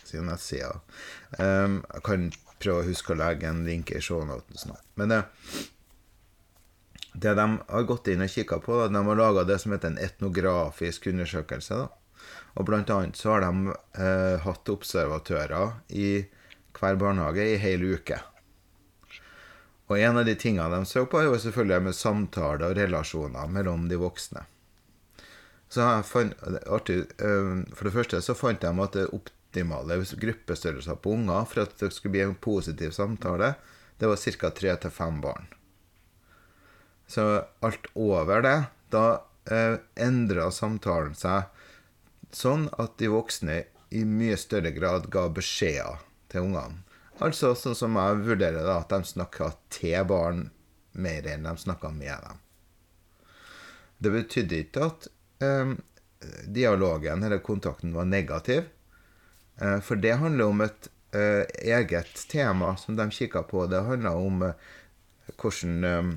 [0.04, 0.74] sin nettside.
[1.38, 2.26] Um, jeg kan
[2.60, 4.84] prøve å huske å legge en link i shownoten snart.
[5.00, 5.22] Men det,
[7.14, 9.94] det de har gått inn og kikka på, da, de har laga det som heter
[9.94, 11.80] en etnografisk undersøkelse.
[11.80, 12.28] Da.
[12.60, 16.10] Og blant annet så har de eh, hatt observatører i
[16.76, 18.20] hver barnehage i hele uke.
[19.90, 23.88] Og en av de tingene de så på, jo selvfølgelig med samtaler og relasjoner mellom
[23.90, 24.44] de voksne.
[25.72, 31.16] Så jeg fant, eh, For det første så fant de at det optimale gruppestørrelser på
[31.16, 33.54] unger for at det skulle bli en positiv samtale,
[33.98, 34.50] det var ca.
[34.50, 35.46] tre til fem barn.
[37.06, 41.44] Så alt over det Da eh, endra samtalen seg
[42.32, 46.82] sånn at de voksne i mye større grad ga beskjeder til ungene.
[47.20, 50.46] Altså sånn som jeg vurderer det, at de snakka til barn
[50.92, 52.40] mer enn de snakka med dem.
[54.02, 55.08] Det betydde ikke at
[55.44, 55.74] eh,
[56.46, 58.66] dialogen eller kontakten var negativ.
[59.60, 61.44] Eh, for det handler om et eh,
[61.76, 63.66] eget tema som de kikka på.
[63.70, 64.70] Det handla om eh,
[65.36, 66.12] hvordan eh,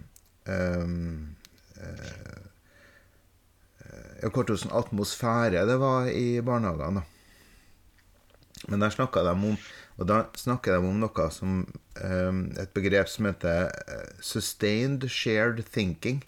[0.50, 1.14] eh,
[4.26, 7.04] Hvordan atmosfære det var i barnehagene.
[8.68, 9.58] Men der snakka de om
[9.96, 11.64] og da snakker de om noe som
[12.04, 16.24] um, Et begrep som heter uh, sustained shared thinking.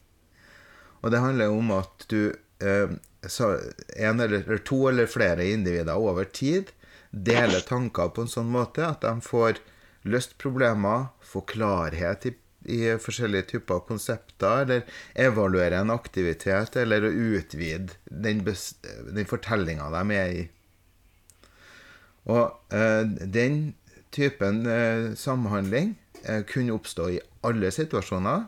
[1.03, 2.31] Og det handler om at du
[2.63, 6.71] um, en eller, to eller flere individer over tid
[7.11, 9.61] deler tanker på en sånn måte at de får
[10.07, 12.33] løst problemer, får klarhet i,
[12.71, 20.03] i forskjellige typer konsepter, eller evaluere en aktivitet, eller å utvide den, den fortellinga de
[20.15, 20.45] er i.
[22.27, 23.75] Og eh, den
[24.11, 28.47] typen eh, samhandling eh, kunne oppstå i alle situasjoner.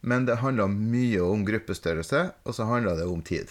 [0.00, 3.50] Men det handla mye om gruppestørrelse, og så handla det om tid.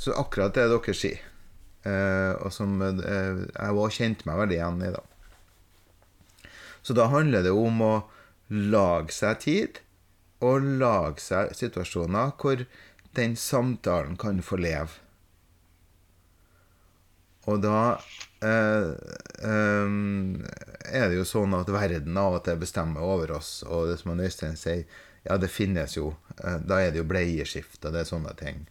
[0.00, 1.18] Så akkurat det dere sier,
[2.40, 5.02] og som jeg òg kjente meg veldig igjen i, da.
[6.80, 7.92] Så da handler det om å
[8.48, 9.82] lage seg tid,
[10.40, 12.64] og lage seg situasjoner hvor
[13.20, 14.96] den samtalen kan få leve.
[17.48, 17.76] Og da
[18.44, 18.90] eh,
[19.42, 19.92] eh,
[21.00, 24.18] er det jo sånn at verden av og til bestemmer over oss, og det som
[24.20, 24.84] Øystein sier,
[25.24, 28.66] ja, det finnes jo eh, Da er det jo bleieskift og det er sånne ting.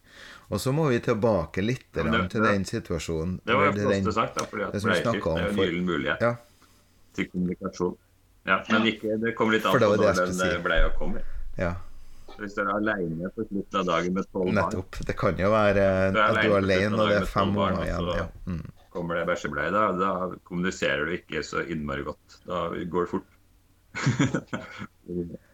[0.50, 3.40] Og så må vi tilbake litt det- til den situasjonen.
[3.46, 6.36] Det var jo flott sagt, da, fordi at om er jo en gyllen mulighet Ja,
[7.14, 7.98] til kommunikasjon.
[8.46, 11.22] Ja, men ikke, det kommer litt an på når den eh, bleia kommer.
[11.58, 11.76] ja,
[12.40, 15.00] Hvis du er alene på slutten av dagen med tolv barn, nettopp.
[15.08, 18.12] Det kan jo være Du at du er alene og det er fem barn, igjen.
[18.20, 18.28] Ja.
[18.50, 18.66] Mm.
[18.90, 20.12] kommer det bæsjebleie, da, da
[20.50, 22.40] kommuniserer du ikke så innmari godt.
[22.48, 23.30] Da går det fort.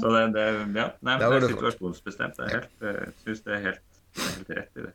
[0.00, 2.38] Så det, det, ja, nei, men det er situasjonsbestemt.
[2.40, 3.82] Jeg helt, syns det er helt,
[4.16, 4.92] helt rett i det.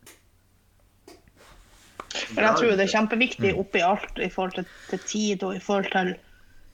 [2.33, 5.61] Men jeg tror det er kjempeviktig oppi alt i forhold til, til tid og i
[5.61, 6.09] forhold til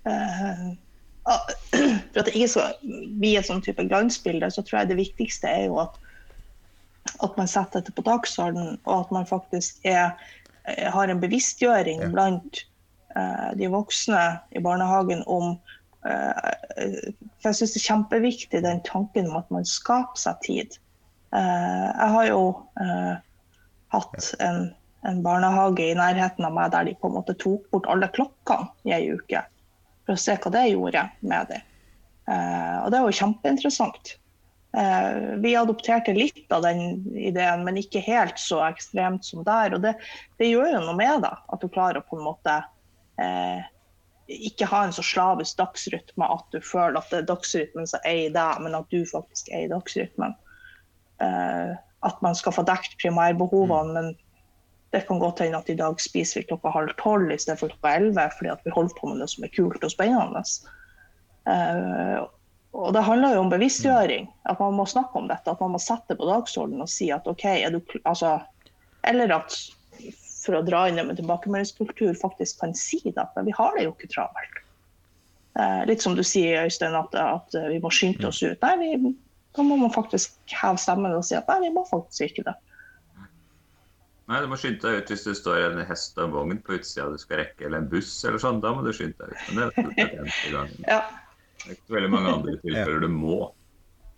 [0.08, 0.63] eh,
[2.14, 5.50] For at det ikke skal bli et sånn type glansbilde, så tror jeg det viktigste
[5.50, 5.96] er jo at,
[7.24, 10.14] at man setter dette på dagsordenen, og at man faktisk er,
[10.68, 12.12] eh, har en bevisstgjøring Ja.
[12.12, 12.66] blant
[13.16, 15.56] uh, de voksne i barnehagen om
[16.04, 16.52] uh,
[17.40, 20.80] For jeg syns det er kjempeviktig den tanken om at man skaper seg tid.
[21.34, 22.42] Uh, jeg har jo
[23.94, 24.74] hatt en,
[25.08, 28.74] en barnehage i nærheten av meg der de på en måte tok bort alle klokkene
[28.90, 29.44] i ei uke.
[30.04, 31.70] For å se hva det gjorde med dem.
[32.32, 34.16] Eh, og det var jo kjempeinteressant.
[34.78, 39.76] Eh, vi adopterte litt av den ideen, men ikke helt så ekstremt som der.
[39.76, 39.94] Og det,
[40.42, 42.58] det gjør jo noe med deg, at du klarer å på en måte
[43.22, 43.62] eh,
[44.28, 48.34] ikke ha en så slavisk dagsrytme at du føler at det er dagsrytmen som eier
[48.34, 50.36] deg, men at du faktisk eier dagsrytmen.
[51.22, 54.13] Eh, at man skal få dekt primærbehovene, men
[54.93, 58.27] det kan godt hende at i dag spiser vi klokka halv tolv istedenfor klokka elleve
[58.38, 60.43] fordi at vi holder på med noe som er kult og spennende.
[61.49, 62.25] Uh,
[62.77, 64.27] og det handler jo om bevisstgjøring.
[64.49, 65.49] At man må snakke om dette.
[65.49, 68.39] At man må sette det på dagsordenen og si at OK, er du altså,
[69.10, 69.58] Eller at
[70.43, 73.17] for å dra inn det med tilbakemeldingskultur, faktisk kan si det.
[73.17, 74.62] at vi har det jo ikke travelt.
[75.58, 78.62] Uh, litt som du sier, Øystein, at, at vi må skynde oss ut.
[78.62, 79.13] Nei, vi,
[79.58, 82.58] da må man faktisk heve stemmen og si at nei, vi må faktisk ikke det.
[84.32, 86.78] Nei, Du må skynde deg ut hvis det står en hest og en vogn på
[86.78, 88.62] utsida du skal rekke, eller en buss eller sånn.
[88.64, 89.48] Da må du skynde deg ut.
[89.50, 90.86] Men det er det eneste gangen.
[90.88, 91.00] Ja.
[91.64, 93.40] Det er ikke veldig mange andre tilfeller du må.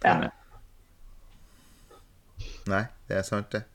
[0.05, 0.17] Ja.
[2.69, 3.65] Nei, det er sant, det.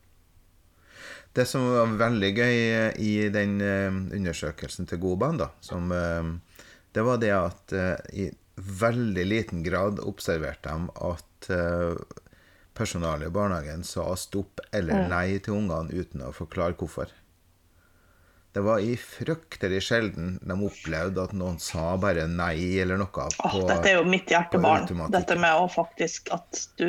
[1.35, 6.64] Det som var veldig gøy eh, i den eh, undersøkelsen til Goban, da, som, eh,
[6.95, 8.31] det var det at eh, i
[8.81, 11.95] veldig liten grad observerte de at eh,
[12.81, 17.12] personalet i barnehagen sa stopp eller nei til ungene uten å forklare hvorfor.
[18.51, 23.07] Det var i fryktelig sjelden de opplevde at noen sa bare nei eller noe.
[23.37, 24.88] På, oh, dette er jo mitt hjertebarn.
[25.14, 26.88] Dette med å faktisk at du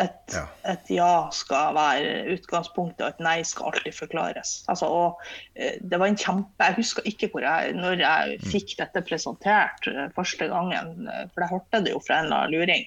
[0.00, 0.44] et, Ja.
[0.70, 4.54] et ja skal være utgangspunktet, og et nei skal alltid forklares.
[4.72, 8.50] Altså, og, eh, det var en kjempe Jeg husker ikke hvor jeg, når jeg Mm.
[8.54, 12.36] fikk dette presentert eh, første gangen, eh, for jeg hørte det jo fra en eller
[12.36, 12.86] annen luring.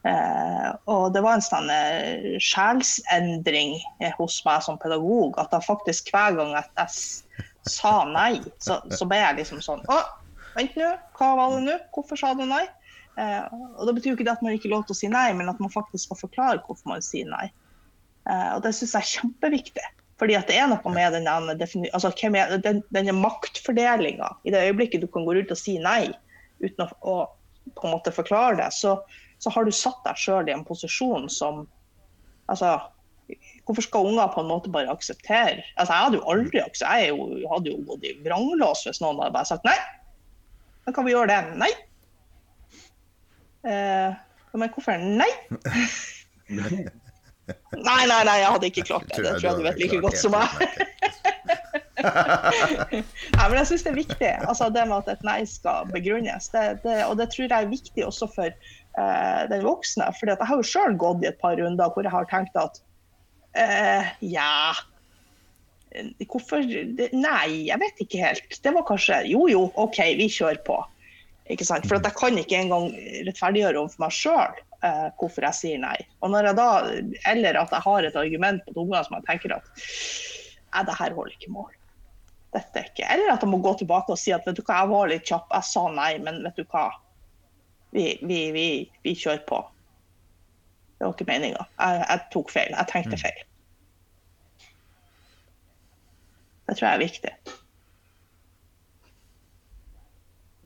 [0.00, 5.66] Eh, og det var en sånn eh, sjelsendring eh, hos meg som pedagog, at jeg
[5.66, 9.98] faktisk hver gang jeg, jeg sa nei, så, så ble jeg liksom sånn Å,
[10.54, 11.76] vent nå, hva var det nå?
[11.92, 12.64] Hvorfor sa du nei?
[13.20, 15.26] Og Det betyr jo ikke det at man ikke har lov til å si nei,
[15.36, 17.50] men at man faktisk skal forklare hvorfor man sier nei.
[18.54, 19.88] Og Det syns jeg er kjempeviktig.
[20.22, 21.34] Fordi at det er noe med denne,
[21.90, 24.30] altså, er, den, denne maktfordelinga.
[24.48, 26.06] I det øyeblikket du kan gå rundt og si nei
[26.62, 28.96] uten å, å på en måte forklare det, så,
[29.40, 31.64] så har du satt deg sjøl i en posisjon som
[32.52, 32.78] altså,
[33.64, 37.12] Hvorfor skal unger på en måte bare akseptere altså, Jeg hadde jo aldri akseptert, jeg
[37.12, 39.76] jo, hadde jo gått i vranglås hvis noen hadde bare sagt nei.
[40.86, 41.40] Da kan vi gjøre det.
[41.60, 41.70] Nei.
[43.70, 44.18] Eh,
[44.56, 45.30] men hvorfor nei?
[47.74, 49.22] Nei, nei, nei, jeg hadde ikke klart det.
[49.24, 50.46] Det tror jeg du vet like godt som meg.
[52.00, 54.30] Nei, men jeg syns det er viktig.
[54.48, 56.48] Altså, det med at et nei skal begrunnes.
[56.52, 60.06] Det, det, og det tror jeg er viktig også for eh, den voksne.
[60.18, 62.80] For jeg har jo sjøl gått i et par runder hvor jeg har tenkt at
[63.58, 64.54] eh, ja
[66.30, 68.58] Hvorfor Nei, jeg vet ikke helt.
[68.62, 70.76] Det var kanskje Jo jo, OK, vi kjører på.
[71.50, 71.88] Ikke sant?
[71.90, 72.92] For jeg kan ikke engang
[73.26, 75.96] rettferdiggjøre overfor meg sjøl eh, hvorfor jeg sier nei.
[76.22, 76.68] Og når jeg da,
[77.32, 81.16] Eller at jeg har et argument på tunga som jeg tenker at nei, det her
[81.16, 81.70] holder ikke mål.
[82.54, 83.06] Dette er ikke.
[83.06, 85.26] Eller at jeg må gå tilbake og si at vet du hva, jeg var litt
[85.26, 86.88] kjapp, jeg sa nei, men vet du hva.
[87.94, 88.66] Vi, vi, vi,
[89.04, 89.60] vi kjører på.
[90.98, 91.64] Det var ikke meninga.
[91.80, 92.74] Jeg, jeg, tok feil.
[92.76, 93.22] Jeg tenkte Mm.
[93.24, 93.40] feil.
[96.68, 97.32] Det tror jeg er viktig.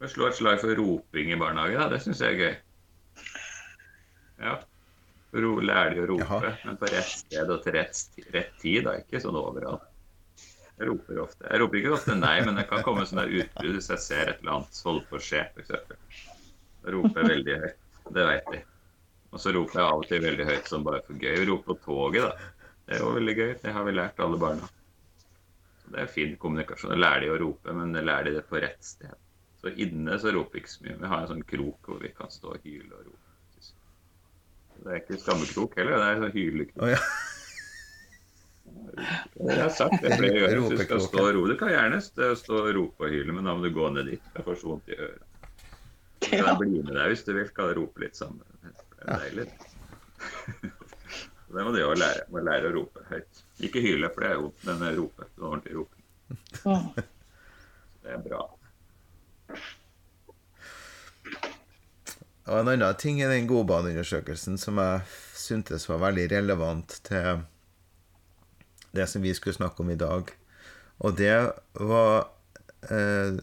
[0.03, 1.87] Vi slår et slag for roping i barnehage, da.
[1.95, 2.55] Det syns jeg er gøy.
[4.45, 4.57] Ja.
[5.35, 6.53] Ro, lærer de å rope, Jaha.
[6.69, 8.03] men på rett sted og til rett,
[8.35, 8.99] rett tid, da.
[9.01, 9.87] Ikke sånn overalt.
[10.75, 11.47] Jeg roper ofte.
[11.49, 14.31] Jeg roper ikke ofte nei, men det kan komme sånn der utbrudd hvis jeg ser
[14.35, 15.71] et eller annet holde på å skje, f.eks.
[16.93, 17.83] Roper veldig høyt.
[18.15, 18.63] Det vet de.
[19.35, 21.41] Og så roper jeg av og til veldig høyt sånn bare for gøy.
[21.49, 22.71] Rope på toget, da.
[22.85, 23.53] Det er jo veldig gøy.
[23.63, 24.71] Det har vi lært alle barna.
[25.83, 26.93] Så det er fin kommunikasjon.
[26.95, 29.17] Da lærer de å rope, men det lærer de det på rett sted.
[29.61, 30.97] Så inne så roper vi ikke så mye.
[31.01, 33.21] Vi har en sånn krok hvor vi kan stå og hyle og rope.
[34.85, 36.83] Det er ikke skammekrok heller, det er sånn hylekrok.
[36.85, 36.99] Oh, ja.
[39.41, 40.65] Jeg har sagt det flere ganger.
[40.75, 43.55] Du skal stå og ro, du kan gjerne stå og rope og hyle, men da
[43.57, 44.27] må du gå ned dit.
[44.35, 45.25] Jeg får så vondt i øret.
[46.31, 48.43] Kan jeg bli med deg hvis du vil, Skal rope litt sammen.
[48.65, 49.49] Det er deilig.
[51.55, 52.25] Det må du jo lære.
[52.35, 53.43] Må lære å rope høyt.
[53.63, 55.29] Ikke hyle, for det er jo den rope.
[55.29, 56.05] Det er ordentlig roping.
[56.65, 56.89] Mm.
[58.03, 58.41] Det er bra.
[62.45, 65.05] Og en annen ting i den godbaneundersøkelsen som jeg
[65.39, 67.45] syntes var veldig relevant til
[68.95, 70.29] det som vi skulle snakke om i dag,
[71.03, 71.39] og det
[71.81, 72.29] var
[72.91, 73.39] eh,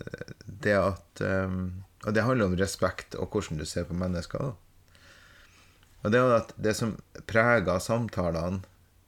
[0.63, 1.55] det at eh,
[2.05, 4.53] Og det handler om respekt og hvordan du ser på mennesker.
[6.01, 6.95] Og det er at det som
[7.29, 8.63] preger samtalene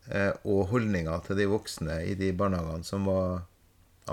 [0.10, 3.47] eh, og holdninga til de voksne i de barnehagene som var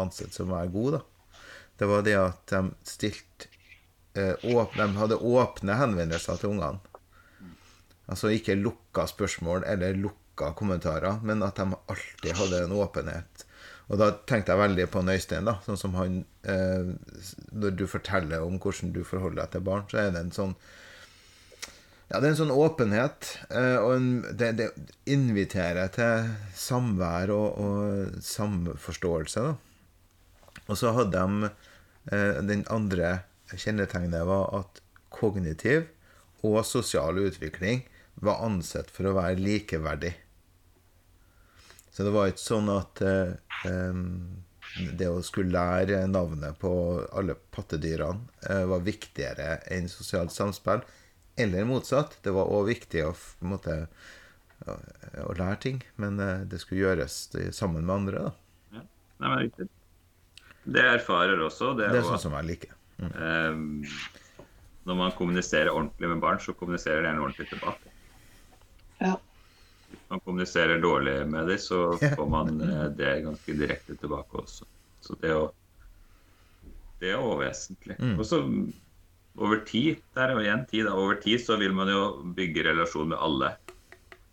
[0.00, 1.36] ansett som å være gode, da,
[1.80, 3.50] det var det at de stilte
[4.16, 6.80] eh, åpne, de hadde åpne henvendelser til ungene.
[8.10, 13.44] Altså ikke lukka spørsmål eller lukka kommentarer, men at de alltid hadde en åpenhet.
[13.90, 15.56] Og da tenkte jeg veldig på Øystein, da.
[15.66, 16.92] Sånn som han eh,
[17.50, 20.54] Når du forteller om hvordan du forholder deg til barn, så er det en sånn
[22.10, 24.64] ja, det er en sånn åpenhet, eh, og en, det, det
[25.14, 29.44] inviterer til samvær og, og samforståelse.
[29.46, 29.52] Da.
[30.64, 31.50] Og så hadde de
[32.10, 33.12] eh, Den andre
[33.54, 34.82] kjennetegnet var at
[35.14, 35.86] kognitiv
[36.42, 37.84] og sosial utvikling
[38.18, 40.16] var ansett for å være likeverdig.
[42.00, 43.90] Så det var ikke sånn at eh,
[44.96, 46.70] det å skulle lære navnet på
[47.12, 50.80] alle pattedyrene eh, var viktigere enn sosialt samspill,
[51.36, 52.16] eller motsatt.
[52.24, 53.10] Det var òg viktig å,
[53.44, 53.76] måte,
[54.64, 54.78] å,
[55.28, 58.24] å lære ting, men eh, det skulle gjøres det- sammen med andre.
[58.30, 58.80] Da.
[59.20, 59.68] Nei, men riktig.
[60.64, 62.76] Det erfarer også, det Det er er sånn som jeg liker.
[63.12, 63.82] Ehm,
[64.88, 67.92] når man kommuniserer ordentlig med barn, så kommuniserer de gjerne ordentlig tilbake.
[69.04, 69.18] Ja.
[70.10, 74.66] Man kommuniserer dårlig med dem, så får man eh, det ganske direkte tilbake også.
[75.00, 75.50] Så det å
[77.00, 77.94] Det er også vesentlig.
[77.96, 78.16] Mm.
[78.18, 78.40] Og så
[79.40, 82.00] over tid, det er jo igjen tid, da, over tid så vil man jo
[82.36, 83.54] bygge relasjon med alle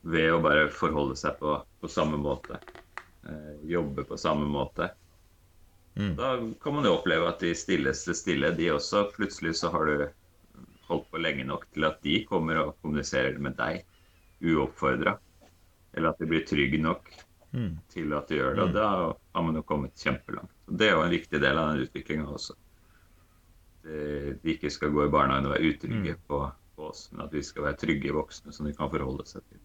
[0.02, 2.60] ved å bare forholde seg på, på samme måte.
[3.28, 4.90] Eh, jobbe på samme måte.
[5.96, 6.16] Mm.
[6.18, 9.08] Da kan man jo oppleve at de stilleste stille, de også.
[9.16, 10.04] Plutselig så har du
[10.88, 13.86] holdt på lenge nok til at de kommer og kommuniserer med deg
[14.44, 15.18] uoppfordra.
[15.98, 17.10] Eller at de blir trygge nok
[17.56, 17.78] Mm.
[17.90, 18.64] til at de gjør det.
[18.68, 18.88] Og da
[19.34, 20.52] har man jo kommet kjempelangt.
[20.68, 22.54] Og det er jo en viktig del av den utviklinga også.
[23.84, 26.42] Det- De ikke skal gå i barnehagen og være utrygge på,
[26.76, 29.60] på oss, men at vi skal være trygge voksne som de kan forholde seg til.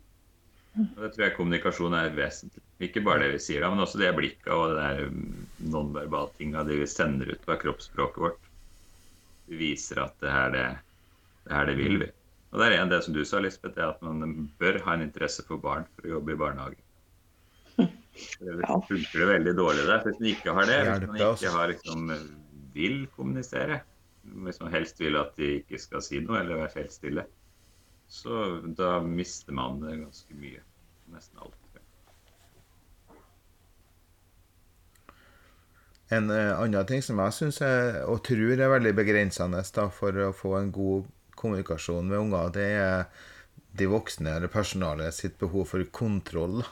[0.79, 2.63] Og Det tror jeg kommunikasjon er vesentlig.
[2.81, 6.63] Ikke bare det vi sier, da, men også det blikket og det mm, nonverbale tinga
[6.65, 8.39] de vi sender ut på kroppsspråket vårt.
[9.49, 10.79] Vi viser at det her det,
[11.45, 12.11] det her det vil vi.
[12.53, 14.97] Og det er en det som du sa, Lisbeth, det er at man bør ha
[14.97, 16.81] en interesse for barn for å jobbe i barnehage.
[17.81, 20.03] Det funker det veldig dårlig der.
[20.05, 22.13] Hvis man ikke har det, hvis man ikke har liksom,
[22.75, 23.81] vil kommunisere,
[24.45, 27.25] hvis man helst vil at de ikke skal si noe eller være helt stille,
[28.13, 28.45] så
[28.77, 30.61] da mister man det ganske mye.
[31.13, 31.57] Nesten alt.
[36.13, 40.35] En eh, annen ting som jeg syns og tror er veldig begrensende da, for å
[40.37, 41.09] få en god
[41.43, 43.29] kommunikasjon med unger, det er
[43.73, 46.63] de voksne eller personalet sitt behov for kontroll.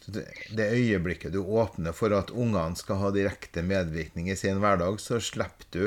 [0.00, 4.60] Så det, det øyeblikket du åpner for at ungene skal ha direkte medvirkning i sin
[4.62, 5.86] hverdag, så slipper du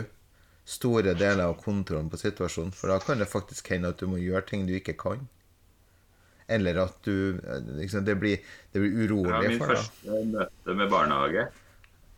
[0.69, 2.73] store deler av kontrollen på situasjonen.
[2.75, 5.23] For da kan det faktisk hende at du må gjøre ting du ikke kan.
[6.49, 7.39] Eller at du
[7.77, 8.43] liksom, det, blir,
[8.73, 9.81] det blir urolig min for deg.
[9.85, 11.43] første møte med barnehage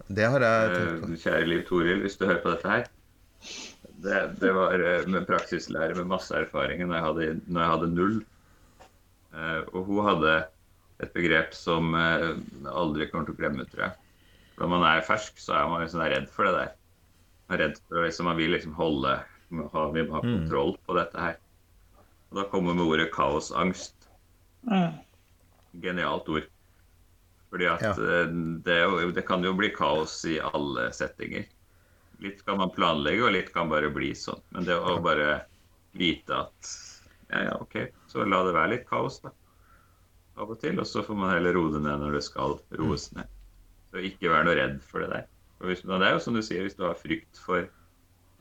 [0.07, 1.11] Det har jeg tenkt på.
[1.11, 2.89] Eh, Kjære Liv Toril, hvis du hører på dette her.
[4.01, 7.89] Det, det var en med praksislærer med masse erfaring når jeg hadde, når jeg hadde
[7.95, 8.15] null.
[9.33, 10.31] Eh, Og hun hadde
[11.01, 13.97] et begrep som eh, jeg aldri kommer til å glemme, tror jeg.
[14.55, 16.73] For Når man er fersk, så er man liksom redd for det der.
[17.47, 20.95] Man er redd for liksom, man vil liksom holde ha, vi må ha kontroll på
[20.97, 21.37] dette her.
[22.31, 24.07] Og da kommer med ordet kaosangst.
[24.69, 24.93] Mm.
[25.83, 26.47] Genialt ord.
[27.51, 27.91] Fordi at Ja.
[27.91, 28.27] eh,
[28.63, 28.77] det,
[29.17, 31.45] det kan jo bli kaos i alle settinger.
[32.21, 34.41] Litt kan man planlegge, og litt kan bare bli sånn.
[34.53, 35.41] Men det å bare
[35.97, 36.71] vite at
[37.31, 37.77] ja, ja, OK,
[38.11, 39.31] så la det være litt kaos, da.
[40.41, 40.79] Av og til.
[40.79, 43.29] Og så får man heller roe det ned når det skal roes ned.
[43.91, 45.29] Så ikke vær noe redd for det der.
[45.61, 47.67] Og hvis, det er jo som du sier, hvis du har frykt for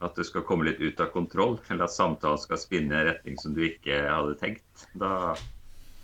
[0.01, 3.09] at du skal komme litt ut av kontroll, eller at samtalen skal spinne i en
[3.11, 5.35] retning som du ikke hadde tenkt, da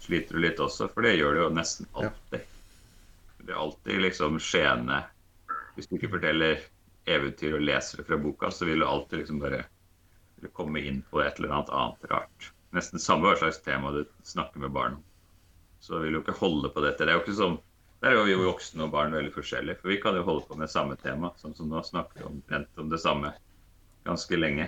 [0.05, 2.45] sliter du litt også, for det gjør du jo nesten alltid.
[3.47, 5.05] Det er alltid liksom skjeene
[5.77, 6.62] Hvis du ikke forteller
[7.07, 9.64] eventyr og leser det fra boka, så vil du alltid liksom bare
[10.42, 12.50] vil komme inn på et eller annet annet rart.
[12.76, 15.04] Nesten samme hva slags tema du snakker med barn om.
[15.80, 17.04] Så vil du ikke holde på dette.
[17.04, 17.59] Det er jo ikke som
[18.04, 20.59] Der er jo vi voksne og barn veldig forskjellige, for vi kan jo holde på
[20.61, 21.30] med samme tema.
[21.40, 23.30] Sånn som nå snakker vi omtrent om det samme
[24.04, 24.66] ganske lenge.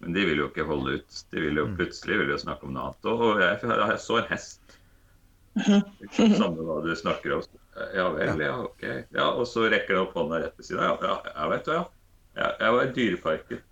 [0.00, 1.18] Men de vil jo ikke holde ut.
[1.30, 3.10] De vil jo plutselig vil jo snakke om noe annet.
[3.12, 4.78] Og jeg, jeg så en hest.
[5.60, 7.59] Ikke Samme hva du snakker om.
[7.96, 8.84] Ja vel, ja, ok.
[9.16, 11.04] Ja, Og så rekker han opp hånda rett ved siden av.
[11.04, 11.84] Ja, ja, vet du, ja.
[12.36, 13.62] Jeg var i Dyreparken.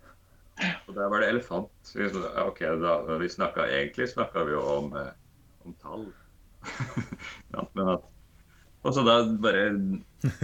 [0.87, 1.91] Og der var det elefant.
[1.95, 5.11] Ja, ok, da, vi snakka egentlig snakka vi jo om, eh,
[5.65, 6.07] om tall.
[7.55, 8.07] ja, men at
[8.79, 9.63] og så da bare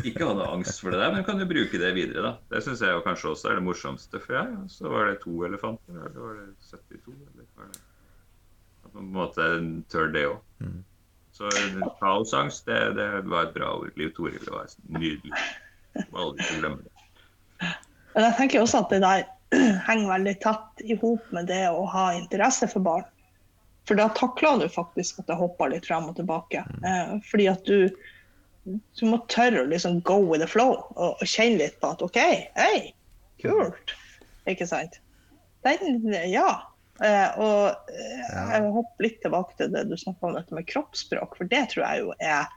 [0.03, 2.31] ikke ha noe angst for det der, men kan jo bruke det videre, da.
[2.51, 4.19] Det syns jeg jo kanskje også er det morsomste.
[4.19, 4.57] For jeg.
[4.73, 7.83] så var det to elefanter, eller var det 72, eller var det
[8.91, 9.47] på en måte
[9.91, 10.41] tør det òg.
[11.35, 11.49] Så
[11.99, 13.91] kaosangst, det, det var et bra ord.
[13.99, 15.33] Liv Toril var nydelig.
[16.13, 17.71] Må aldri glemme det.
[18.15, 19.25] Men jeg tenker også at det der
[19.87, 23.03] henger veldig tett i hop med det å ha interesse for barn.
[23.85, 26.63] For da takler du faktisk at det hopper litt frem og tilbake.
[26.87, 27.91] Eh, fordi at du,
[28.65, 32.05] du må tørre å liksom go with the flow og, og kjenne litt på at
[32.05, 32.21] OK,
[32.55, 32.79] hei,
[33.43, 33.93] kult.
[34.49, 35.01] Ikke sant?
[35.67, 36.47] Den, ja.
[37.03, 38.43] Eh, og ja.
[38.55, 41.83] jeg hopper litt tilbake til det du snakka om dette med kroppsspråk, for det tror
[41.83, 42.47] jeg jo er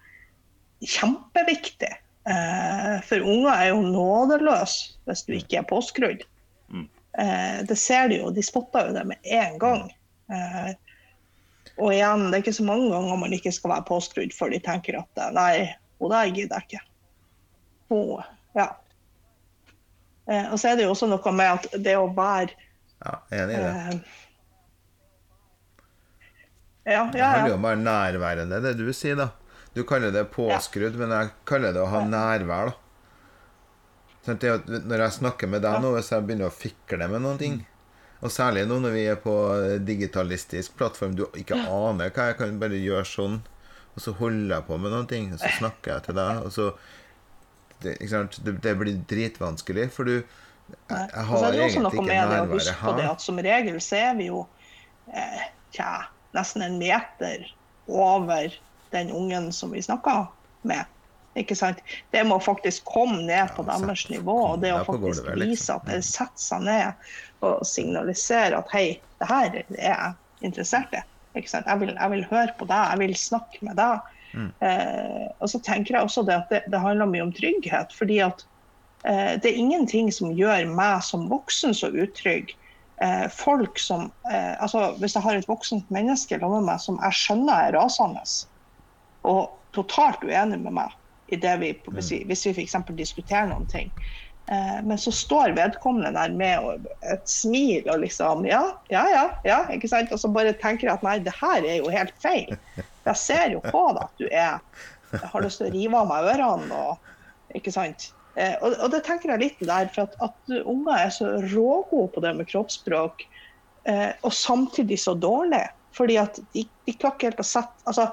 [0.84, 1.94] kjempeviktig.
[2.28, 6.26] Eh, for unger er jo nådeløse hvis du ikke er påskrudd.
[6.70, 6.86] Mm.
[7.18, 9.88] Eh, det ser de jo, de spotter jo det med en gang.
[10.30, 10.70] Eh,
[11.78, 14.60] og igjen, det er ikke så mange ganger man ikke skal være påskrudd før de
[14.62, 15.52] tenker at eh, nei,
[16.02, 16.84] hun der gidder jeg ikke.
[17.96, 18.22] Og,
[18.58, 18.70] ja.
[20.28, 22.54] Eh, og så er det jo også noe med at det å være
[22.98, 24.00] Ja, enig i det.
[26.84, 27.58] Eh, Ja, Det handler jo ja.
[27.58, 29.30] om å være nærværende, det du sier, da.
[29.74, 32.76] Du kaller det påskrudd, men jeg kaller det å ha nærvær, da.
[34.26, 34.54] Sånn det,
[34.84, 37.54] når jeg snakker med deg nå, hvis jeg begynner å fikle med noen ting
[38.20, 39.32] Og særlig nå når vi er på
[39.86, 43.36] digitalistisk plattform, du ikke aner hva jeg kan bare gjøre sånn,
[43.94, 46.52] og så holder jeg på med noen ting, og så snakker jeg til deg, og
[46.56, 46.72] så
[47.78, 50.24] Det, ikke det, det blir dritvanskelig, for du jeg,
[50.90, 52.74] jeg Og så har er det jo også egentlig noe ikke med det å huske
[52.82, 53.12] på det her.
[53.12, 54.40] at som regel så er vi jo
[55.14, 55.44] eh,
[55.76, 55.92] tja,
[56.38, 57.44] nesten en meter
[57.88, 58.54] over
[58.94, 60.26] den ungen som vi snakka
[60.62, 60.84] med.
[61.38, 61.78] Ikke sant?
[62.10, 65.50] Det må faktisk komme ned på deres sett- nivå, og det å faktisk gulvet, liksom.
[65.50, 67.08] vise at det setter seg ned
[67.46, 68.86] og signaliserer at hei,
[69.20, 71.02] det her er jeg interessert i.
[71.38, 71.68] Ikke sant?
[71.68, 74.14] Jeg, vil, jeg vil høre på deg, jeg vil snakke med deg.
[74.34, 74.48] Mm.
[74.66, 77.94] Eh, og så tenker jeg også det at det, det handler mye om trygghet.
[77.94, 78.44] fordi at
[79.04, 82.56] eh, det er ingenting som gjør meg som voksen så utrygg.
[83.00, 86.96] Eh, folk som, eh, altså Hvis jeg har et voksent menneske sammen med meg som
[86.98, 88.24] jeg skjønner er rasende,
[89.28, 90.96] og totalt uenig med meg
[91.28, 92.74] i det vi, hvis vi, hvis vi f.eks.
[92.98, 93.92] diskuterer noen ting,
[94.50, 99.24] eh, men så står vedkommende der med et smil og liksom Ja, ja, ja.
[99.44, 100.10] ja ikke sant?
[100.12, 102.56] Og så bare tenker jeg at nei, det her er jo helt feil.
[103.06, 104.58] Jeg ser jo på deg at du er
[105.12, 106.78] jeg har lyst til å rive av meg ørene.
[106.90, 107.12] Og,
[107.56, 108.10] ikke sant?
[108.38, 112.12] Eh, og, og det tenker jeg litt der, for at, at unger er så rågode
[112.14, 113.24] på det med kroppsspråk,
[113.90, 115.64] eh, og samtidig så dårlig.
[115.96, 118.10] Fordi at de, de klarer ikke helt å sette altså,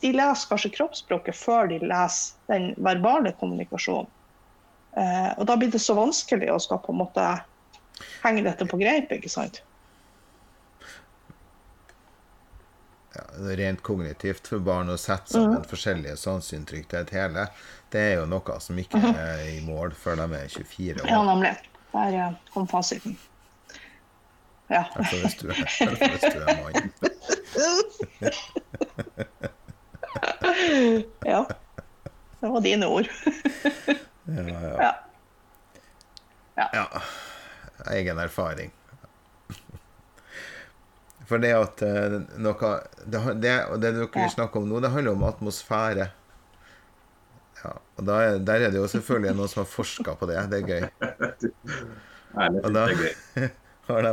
[0.00, 4.08] De leser kanskje kroppsspråket før de leser den verbale kommunikasjonen.
[4.96, 7.26] Eh, og da blir det så vanskelig å skal på en måte
[8.22, 9.60] henge dette på greip, ikke sant?
[13.14, 17.46] ja, rent kognitivt for barn å sette sammen forskjellige sanseinntrykk til et hele,
[17.92, 21.24] det er jo noe som ikke er i mål før de er 24 Ja, år.
[21.30, 21.54] nemlig.
[21.92, 23.16] Der kom fasiten.
[24.70, 24.84] Ja.
[24.94, 25.56] Hvert fall hvis du er,
[26.62, 26.92] mann.
[31.24, 31.46] ja.
[32.40, 33.06] Det var dine ord.
[34.30, 34.94] Ja, ja.
[36.56, 36.68] Ja.
[36.72, 37.02] ja.
[37.96, 38.70] Egen erfaring.
[41.26, 42.70] For det at eh, noe
[43.10, 44.28] det, det, det dere Ja.
[44.30, 46.06] snakker om nå, det handler om atmosfære.
[47.60, 50.36] Ja, og da er, Der er det jo selvfølgelig noen som har forska på det.
[50.52, 50.82] Det er gøy.
[52.40, 52.80] Ærlig, Og da
[53.90, 54.12] har de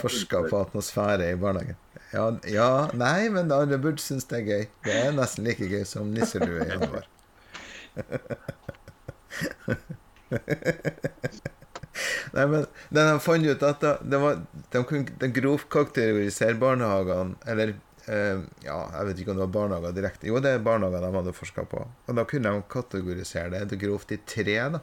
[0.00, 1.76] forska på atmosfære i barnehagen.
[2.12, 4.64] Ja, ja, nei, men alle burde synes det er gøy.
[4.86, 7.04] Det er nesten like gøy som nisselue i januar.
[12.36, 14.34] Nei, men de fant ut at det var,
[14.72, 17.68] de kunne grovt karakterisere barnehagene Eller
[18.06, 20.28] ja, jeg vet ikke om det var barnehager direkte.
[20.30, 21.80] Jo, det er barnehager de hadde forska på.
[22.06, 24.58] Og da kunne de kategorisere det grovt i tre.
[24.76, 24.82] da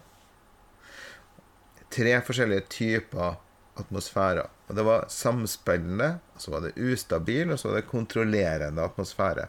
[1.94, 3.38] Tre forskjellige typer
[3.80, 4.50] atmosfærer.
[4.68, 9.48] Og det var samspillende, så var det ustabil, og så var det kontrollerende atmosfære.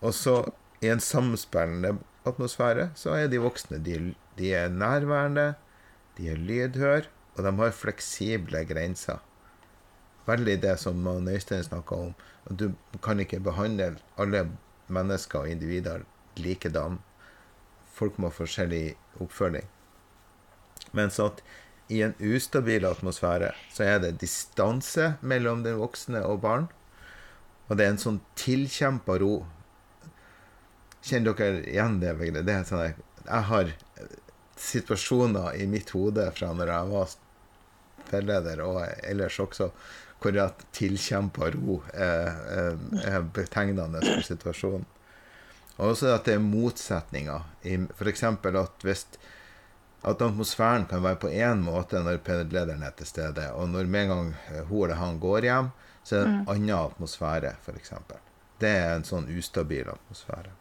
[0.00, 0.42] Og så
[0.84, 1.96] i en samspillende
[2.28, 5.54] atmosfære så er de voksne de, de er nærværende,
[6.18, 9.22] de er lydhøre, og de har fleksible grenser.
[10.26, 12.14] Veldig det som Øystein snakka om.
[12.50, 12.72] At du
[13.02, 14.48] kan ikke behandle alle
[14.88, 16.04] mennesker og individer
[16.36, 16.98] likedan.
[17.94, 19.66] Folk må ha forskjellig oppfølging.
[20.92, 21.42] Mens at
[21.88, 26.66] i en ustabil atmosfære så er det distanse mellom den voksne og barn.
[27.68, 29.44] Og det er en sånn tilkjempa ro.
[31.06, 32.14] Kjenner dere igjen det?
[32.42, 32.82] det er sånn
[33.26, 33.70] jeg har
[34.56, 37.14] situasjoner i mitt hode fra når jeg var
[38.06, 39.70] spilleder, og ellers også,
[40.20, 44.86] hvor at tilkjempa ro er, er betegnende for situasjonen.
[45.76, 47.42] Og også at det er motsetninger.
[47.98, 48.22] F.eks.
[48.24, 49.06] at hvis
[50.06, 52.20] at atmosfæren kan være på én måte når
[52.52, 54.34] lederen er til stede, og når med en gang
[54.68, 55.68] hun eller han går hjem,
[56.04, 56.48] så er det en mm.
[56.48, 57.92] annen atmosfære, f.eks.
[58.60, 60.52] Det er en sånn ustabil atmosfære.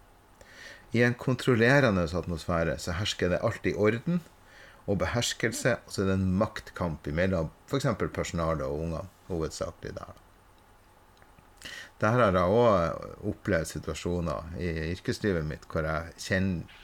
[0.96, 4.22] I en kontrollerende atmosfære så hersker det alltid orden
[4.88, 7.88] og beherskelse, og så er det en maktkamp mellom f.eks.
[8.14, 10.22] personalet og ungene, hovedsakelig der.
[12.02, 16.82] Der har jeg òg opplevd situasjoner i yrkeslivet mitt hvor jeg kjenner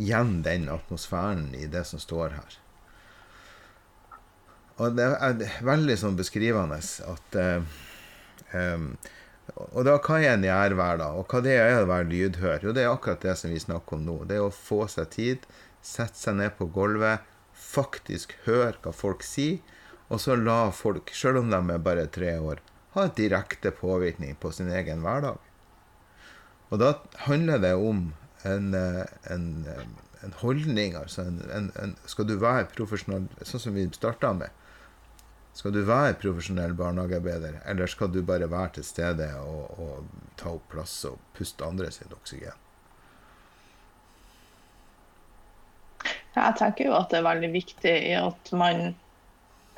[0.00, 2.58] igjen den atmosfæren i det som står her.
[4.80, 7.36] Og det er veldig sånn beskrivende at
[8.56, 8.86] um,
[9.72, 11.10] Og da hva er hver da?
[11.18, 12.64] Og hva det er å være lydhør?
[12.64, 14.16] Jo, det er akkurat det som vi snakker om nå.
[14.24, 15.46] Det er å få seg tid,
[15.82, 17.20] sette seg ned på gulvet,
[17.52, 19.60] faktisk høre hva folk sier,
[20.12, 22.60] og så la folk, sjøl om de er bare tre år,
[22.92, 25.38] ha et direkte påvirkning på sin egen hverdag.
[26.72, 26.94] Og da
[27.24, 28.10] handler det om
[28.48, 29.84] en, eh, en, eh,
[30.24, 30.96] en holdning.
[30.96, 34.58] Altså en, skal du være profesjonell, sånn som vi starta med
[35.52, 40.06] Skal du være profesjonell barnehagearbeider, eller skal du bare være til stede og, og
[40.40, 42.56] ta opp plass og puste andre sitt oksygen?
[46.32, 48.94] Jeg tenker jo at det er veldig viktig at man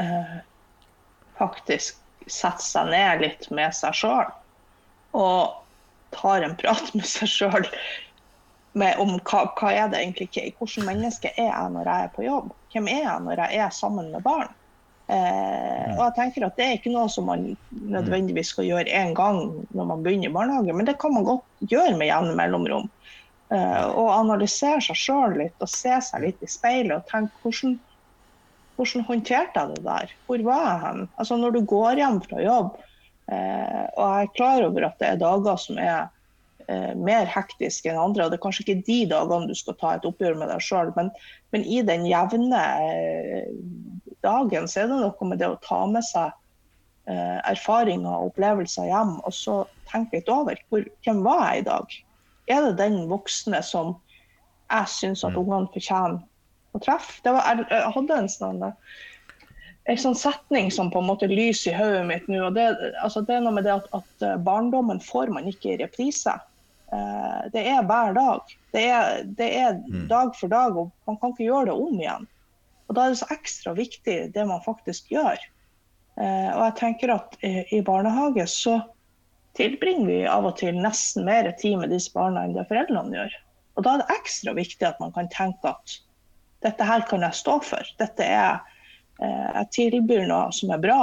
[0.02, 0.38] eh,
[1.38, 4.32] faktisk setter seg ned litt med seg sjøl.
[5.14, 5.60] Og
[6.14, 7.68] tar en prat med seg sjøl
[8.74, 12.52] om hva, hva, er det egentlig Hvordan menneske er jeg når jeg er på jobb?
[12.72, 14.50] Hvem er jeg når jeg er sammen med barn?
[15.04, 19.12] Eh, og jeg tenker at Det er ikke noe som man nødvendigvis skal gjøre én
[19.14, 22.88] gang når man begynner i barnehage, men det kan man godt gjøre med jevne mellomrom.
[23.52, 27.76] Eh, og analysere seg sjøl litt og se seg litt i speilet og tenke hvordan,
[28.76, 30.12] hvordan håndterte jeg det der?
[30.26, 31.06] Hvor var jeg hen?
[31.18, 32.76] Altså Når du går hjem fra jobb,
[33.32, 36.08] eh, og jeg er klar over at det er dager som er
[36.68, 38.24] eh, mer hektiske enn andre.
[38.24, 40.92] og Det er kanskje ikke de dagene du skal ta et oppgjør med deg sjøl,
[40.96, 41.12] men,
[41.54, 43.52] men, i den jevne eh,
[44.26, 46.32] dagen så er det noe med det å ta med seg
[47.10, 51.68] eh, erfaringer og opplevelser hjem, og så tenke litt over hvor, hvem var jeg i
[51.70, 51.98] dag.
[52.50, 53.96] Er det den voksne som
[54.72, 55.42] jeg syns at mm.
[55.44, 56.22] ungene fortjener
[56.74, 57.20] å treffe?
[57.24, 58.64] Var, jeg, hadde en sånn
[59.84, 62.40] en sånn setning som på en måte lyser i hodet mitt nå.
[62.46, 62.70] og det,
[63.04, 66.38] altså det, er noe med det at, at, barndommen får man ikke i reprise.
[66.88, 68.54] Eh, det er hver dag.
[68.72, 70.06] Det er, det er mm.
[70.08, 72.24] dag for dag, og man kan ikke gjøre det om igjen.
[72.88, 75.44] Og Da er det så ekstra viktig det man faktisk gjør.
[76.16, 78.78] Eh, og jeg tenker at i barnehage så
[79.58, 83.36] tilbringer vi av og til nesten mer tid med disse barna enn det foreldrene gjør.
[83.76, 85.98] Og Da er det ekstra viktig at man kan tenke at
[86.64, 87.94] dette her kan jeg stå for.
[88.00, 88.60] Dette er,
[89.20, 91.00] eh, Jeg tilbyr noe som er bra.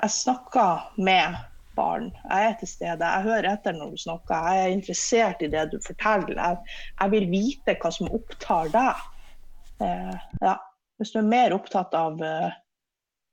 [0.00, 1.36] Jeg snakker med
[1.76, 2.10] barn.
[2.30, 5.66] Jeg er til stede, jeg hører etter når du snakker, jeg er interessert i det
[5.72, 6.36] du forteller.
[6.36, 9.04] Jeg, jeg vil vite hva som opptar deg.
[9.84, 10.56] Eh, ja.
[11.00, 12.50] Hvis du er mer opptatt av eh,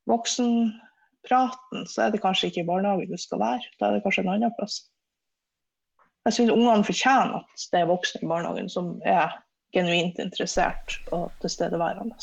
[0.07, 3.73] voksenpraten, så er det kanskje ikke i barnehagen du skal være.
[3.79, 4.79] Da er det kanskje en annen plass.
[6.27, 9.35] Jeg syns ungene fortjener at det er voksne i barnehagen som er
[9.75, 12.15] genuint interessert og tilstedeværende.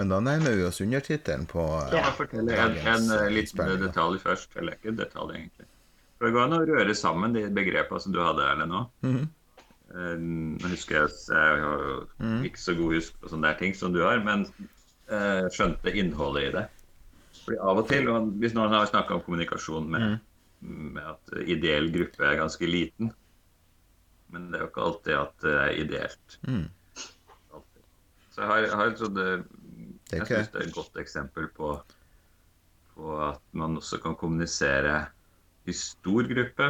[0.00, 4.22] Men da nærmer vi oss undertittelen på Ja, eh, fortell en, en eh, liten detalj
[4.22, 4.56] først.
[4.56, 5.66] Eller ikke en detalj, egentlig.
[6.16, 8.86] For Det går an å røre sammen de begrepene som du hadde, Erlend, nå.
[9.04, 9.28] Mm -hmm.
[9.90, 13.74] Eh, Nå husker jeg Jeg har jo ikke så god husk på sånne der ting
[13.76, 14.46] som du har, men
[15.10, 16.66] eh, skjønte innholdet i det.
[17.44, 20.18] Fordi av og til, og hvis noen har snakka om kommunikasjon med,
[20.60, 23.12] med at ideell gruppe er ganske liten
[24.30, 26.36] Men det er jo ikke alltid at det er ideelt.
[26.46, 26.66] Mm.
[28.30, 29.30] Så jeg har, jeg har trodd det
[30.12, 31.72] Jeg syns det er et godt eksempel på,
[32.94, 35.00] på at man også kan kommunisere
[35.66, 36.68] i stor gruppe.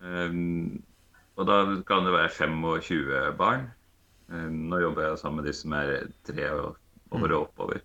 [0.00, 0.82] Um,
[1.36, 3.68] og da kan det være 25 barn.
[4.28, 5.94] Um, nå jobber jeg sammen med de som er
[6.28, 6.76] tre år
[7.10, 7.84] og oppover.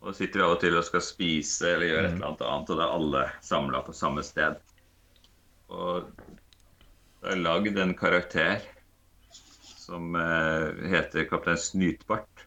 [0.00, 2.78] Og sitter vi av og til og skal spise eller gjøre et eller annet og
[2.78, 4.56] da er alle samla på samme sted.
[5.68, 6.08] Og
[7.20, 8.62] det er lagd en karakter
[9.90, 12.46] som eh, heter Kaptein Snytbart.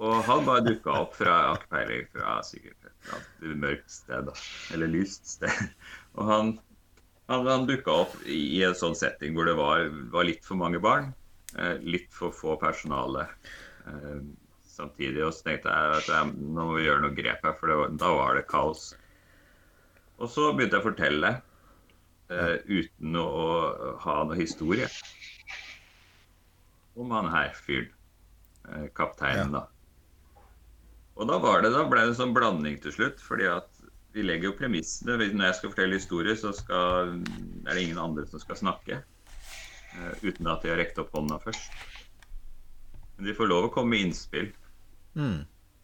[0.00, 1.36] Og han bare dukka opp fra
[1.68, 4.36] peiling, fra sikkert et mørkt sted, da.
[4.72, 5.66] Eller lyst sted.
[6.16, 6.52] Og han,
[7.28, 10.80] han, han dukka opp i, en sånn setting hvor det var, var litt for mange
[10.80, 11.12] barn.
[11.58, 13.28] Eh, litt for få personale
[14.80, 15.22] samtidig.
[15.26, 17.78] Og så tenkte jeg at jeg, nå må vi gjøre noe grep her, for det
[17.80, 18.90] var, da var det kaos.
[20.20, 21.32] Og så begynte jeg å fortelle
[22.30, 24.88] uh, uten å, å ha noe historie
[27.00, 27.92] om han her fyren.
[28.68, 29.64] Uh, kapteinen, da.
[31.20, 33.80] Og da, var det, da ble det en sånn blanding til slutt, fordi at
[34.14, 35.16] vi legger jo premissene.
[35.16, 37.16] Når jeg skal fortelle historie, så skal,
[37.64, 39.00] er det ingen andre som skal snakke.
[39.96, 41.72] Uh, uten at de har rekt opp hånda først.
[43.20, 44.46] Men de får lov å komme med innspill.
[45.12, 45.42] Mm.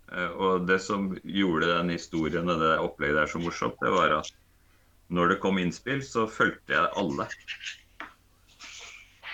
[0.09, 4.15] Eh, Og det som gjorde den historien og det opplegget der så morsomt, det var
[4.23, 4.31] at
[5.13, 7.27] når det kom innspill, så fulgte jeg alle.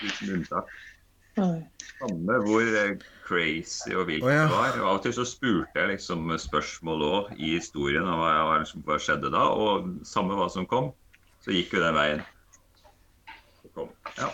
[0.02, 0.72] Uten unntak.
[1.38, 4.48] Samme hvor eh, crazy og vilt oh, ja.
[4.48, 4.80] det var.
[4.82, 8.58] Og av og til så spurte jeg liksom spørsmål òg i historien om hva, hva
[8.64, 9.46] liksom, hva skjedde da.
[9.54, 10.90] Og samme hva som kom,
[11.46, 12.26] så gikk jo den veien.
[13.62, 13.94] Så kom.
[14.18, 14.32] Ja.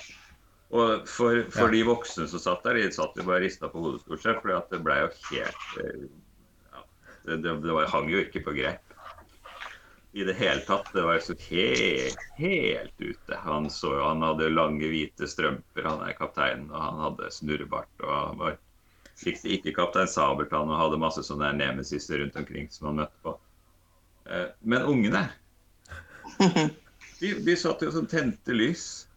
[0.71, 1.73] Og for, for Ja.
[1.73, 4.53] de voksne som satt der, de satt jo bare rista på hodet stort sett, for
[4.71, 6.03] det ble jo helt eh,
[6.75, 6.83] ja,
[7.25, 8.85] det, det, det var, hang jo ikke på grep
[10.13, 10.89] I det hele tatt.
[10.93, 13.37] Det var så helt, helt ute.
[13.45, 17.93] Han så jo, han hadde lange, hvite strømper, han er kapteinen, og han hadde snurrebart.
[18.05, 18.57] og han var
[19.25, 23.33] Likte ikke Kaptein Sabeltann og hadde masse sånne nemesiser rundt omkring som han møtte på.
[24.31, 25.25] Eh, Men ungene,
[27.21, 29.08] de, de satt jo som tente lys.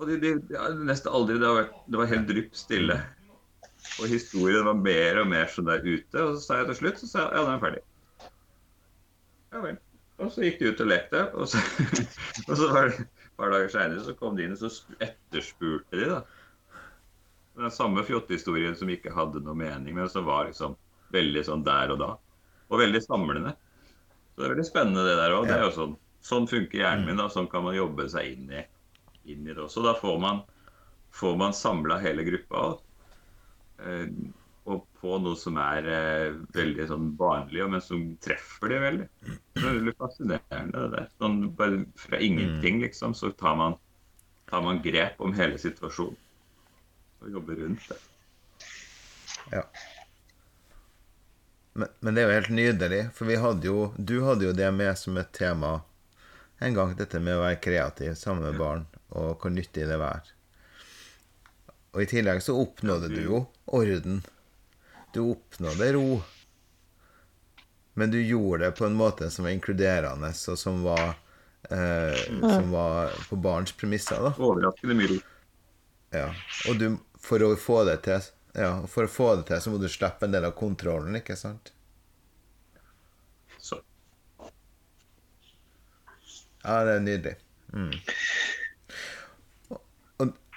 [0.00, 2.96] Og de, de, ja, nesten aldri Det, har vært, det var helt drypp stille.
[4.00, 6.24] Og historien var mer og mer sånn der ute.
[6.24, 7.86] Og så sa jeg til slutt så sa jeg, ja, den er ferdig.
[9.50, 9.80] Ja vel.
[10.20, 11.22] Og så gikk de ut og lekte.
[11.36, 11.60] Og så,
[12.48, 16.00] og så var det et par dager seinere så kom de inn og så etterspurte
[16.00, 16.20] de, da.
[17.60, 20.76] Den samme fjottehistorien som ikke hadde noe mening, men som var liksom
[21.12, 22.10] veldig sånn der og da.
[22.70, 23.56] Og veldig samlende.
[24.32, 25.50] Så det er veldig spennende det der òg.
[25.76, 27.20] Sånn, sånn funker hjernen min.
[27.20, 28.62] da, Sånn kan man jobbe seg inn i,
[29.24, 29.82] inn i det også.
[29.84, 30.42] Da får man,
[31.14, 32.66] får man samla hele gruppa.
[32.70, 32.82] Og,
[34.70, 39.08] og på noe som er eh, veldig sånn vanlig, men som treffer det veldig.
[39.26, 40.82] Det er veldig fascinerende.
[40.84, 41.08] det der.
[41.18, 43.78] Sånn, bare fra ingenting, liksom, så tar man,
[44.50, 46.18] tar man grep om hele situasjonen.
[47.20, 47.98] Og jobber rundt det.
[49.50, 49.64] Ja.
[51.72, 54.68] Men, men det er jo helt nydelig, for vi hadde jo, du hadde jo det
[54.74, 55.80] med som et tema
[56.60, 60.34] en gang, dette med å være kreativ sammen med barn, og hvor nyttig det er.
[61.90, 64.20] Og i tillegg så oppnådde du jo orden.
[65.14, 66.20] Du oppnådde ro.
[67.98, 71.16] Men du gjorde det på en måte som var inkluderende, og som var,
[71.70, 74.22] eh, som var på barns premisser.
[74.22, 74.34] da.
[74.38, 75.18] Overraskende mye ro.
[76.14, 76.28] Ja,
[76.68, 76.86] og du,
[77.22, 80.26] for å få det til ja, for å få det til, så må du slippe
[80.26, 81.70] en del av kontrollen, ikke sant?
[83.62, 83.78] Så.
[86.64, 87.36] Ja, det er nydelig.
[87.70, 87.92] Mm.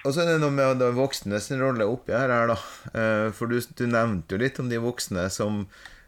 [0.04, 2.58] Og, så er det noe med de voksne sin rolle oppi her, her da.
[2.91, 5.64] Eh, For du, du nevnte jo litt om de voksne som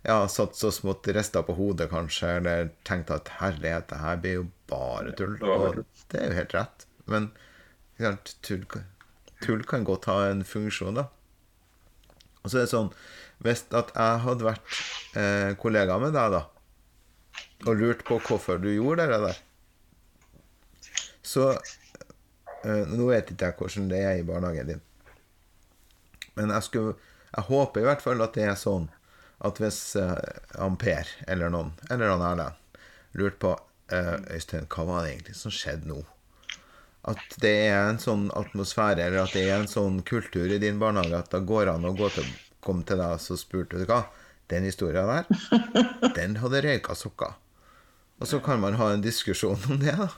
[0.06, 4.36] ja, satt så smått rista på hodet, kanskje, eller tenkte at herlighet, det her blir
[4.42, 5.38] jo bare tull.
[5.40, 5.80] Det Og
[6.12, 6.86] det er jo helt rett.
[7.10, 7.30] Men
[8.46, 8.66] tull,
[9.42, 11.08] tull kan godt ha en funksjon, da.
[12.44, 12.92] Og så er det sånn
[13.42, 14.76] Hvis at jeg hadde vært
[15.18, 16.44] eh, kollega med deg, da,
[17.66, 19.42] og lurt på hvorfor du gjorde det der,
[21.26, 21.50] så
[22.66, 24.84] Nå vet ikke jeg hvordan det er i barnehagen din,
[26.36, 26.96] men jeg, skulle,
[27.30, 28.90] jeg håper i hvert fall at det er sånn
[29.46, 30.16] at hvis uh,
[30.56, 32.60] han Per eller noen, eller han Erlend,
[33.20, 36.02] lurte på uh, Øystein, hva var det egentlig som skjedde nå?
[37.06, 40.82] At det er en sånn atmosfære, eller at det er en sånn kultur i din
[40.82, 42.28] barnehage at da går an å gå til,
[42.66, 44.06] komme til deg og så spurte du hva?
[44.50, 45.30] Den historien der,
[46.18, 47.38] den hadde røyka sokker.
[48.22, 50.10] Og så kan man ha en diskusjon om det, da.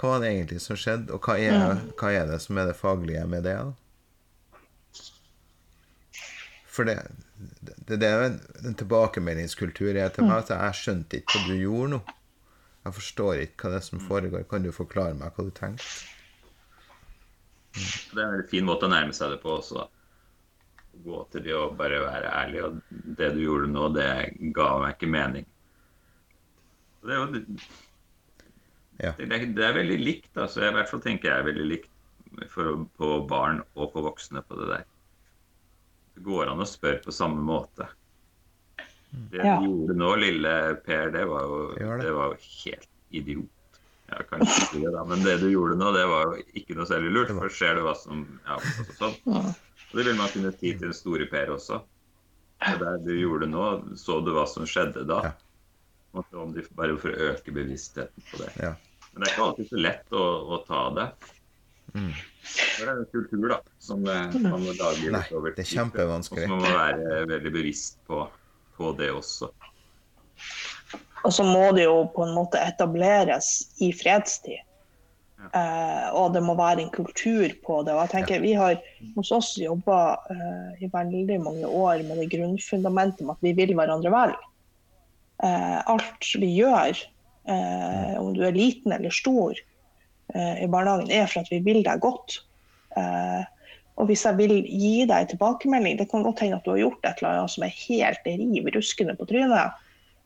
[0.00, 2.78] Hva var det egentlig som skjedde, og hva er, hva er det som er det
[2.78, 3.54] faglige med det?
[3.58, 3.72] da?
[6.72, 6.96] For det,
[7.60, 8.40] det, det er jo en,
[8.70, 10.40] en tilbakemeldingskultur jeg til meg.
[10.40, 12.00] at Jeg skjønte ikke hva du gjorde nå.
[12.82, 14.46] Jeg forstår ikke hva det er som foregår.
[14.50, 15.86] Kan du forklare meg hva du tenkte?
[17.72, 19.82] Det er en veldig fin måte å nærme seg det på også.
[19.84, 19.86] da.
[21.04, 22.64] Gå til de og bare være ærlig.
[22.66, 22.80] Og
[23.20, 24.08] det du gjorde nå, det
[24.56, 25.46] ga meg ikke mening.
[27.02, 27.44] Det er jo
[29.00, 29.12] Ja.
[29.18, 30.30] det, er- det er veldig likt.
[30.36, 30.62] altså.
[30.68, 31.88] I hvert fall tenker jeg er veldig likt
[32.52, 34.84] for, på barn og på voksne på det der.
[36.14, 37.88] Det går an å spørre på samme måte.
[39.32, 39.58] Det Ja.
[39.60, 40.52] du gjorde nå, lille
[40.86, 42.00] Per, det var jo, det.
[42.04, 43.48] det var jo helt idiot.
[44.12, 46.84] Ja, kanskje ikke det da, Men det du gjorde nå, det var jo ikke noe
[46.88, 47.28] særlig lurt.
[47.36, 49.16] For ser du hva som ja, altså sånn.
[49.92, 51.80] Og det vil man kunne si til den store Per også.
[52.62, 55.20] Og det du gjorde nå, så du hva som skjedde da.
[55.24, 55.32] Ja.
[56.12, 58.50] Om de, bare for å øke bevisstheten på det.
[58.60, 58.74] Ja.
[59.12, 61.06] Men det er ikke alltid så lett å, å ta det.
[61.92, 62.12] Mm.
[62.12, 66.46] Det er en kultur da, som eh, man må lage Nei, over det er kjempevanskelig.
[66.46, 68.24] Og så må man være veldig bevisst på,
[68.78, 69.50] på det også.
[71.22, 73.54] Og så må det jo på en måte etableres
[73.84, 74.60] i fredstid.
[75.42, 77.94] Eh, og det må være en kultur på det.
[77.94, 78.78] Og jeg tenker Vi har
[79.16, 79.98] hos oss jobba
[80.30, 84.34] eh, i veldig mange år med det grunnfundamentet med at vi vil hverandre vel.
[85.42, 86.98] Eh, alt vi gjør,
[87.50, 89.56] eh, om du er liten eller stor
[90.34, 92.38] eh, i barnehagen, er for at vi vil deg godt.
[93.96, 97.06] Og hvis jeg vil gi deg tilbakemelding, det kan godt hende at du har gjort
[97.08, 99.78] et eller annet som er helt riv ruskende på trynet,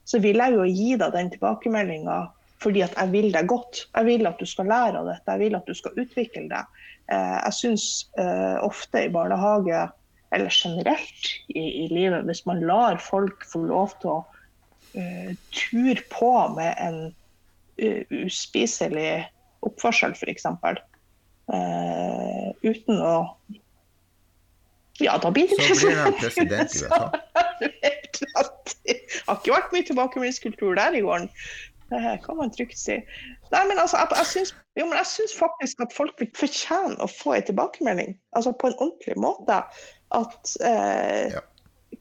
[0.07, 2.17] så vil jeg jo gi deg den tilbakemeldinga
[2.63, 3.85] fordi at jeg vil deg godt.
[3.93, 6.79] Jeg vil at du skal lære av dette, jeg vil at du skal utvikle deg.
[7.11, 7.89] Jeg syns
[8.65, 9.83] ofte i barnehage,
[10.35, 14.23] eller generelt i, i livet, hvis man lar folk få lov til å
[14.97, 16.99] uh, tur på med en
[17.83, 19.27] uh, uspiselig
[19.67, 20.47] oppførsel, f.eks.
[21.47, 23.15] Uh, uten å
[24.99, 27.11] Ja, da blir det Så blir han president i USA.
[27.61, 27.73] Det
[29.27, 31.31] har ikke vært mye tilbakemeldingskultur der i gården.
[31.91, 32.97] Det kan man trygt si.
[33.53, 37.11] Nei, men altså, jeg, jeg, syns, jo, men jeg syns faktisk at folk fortjener å
[37.11, 38.17] få en tilbakemelding.
[38.35, 39.61] Altså på en ordentlig måte.
[40.17, 41.45] At eh, Ja.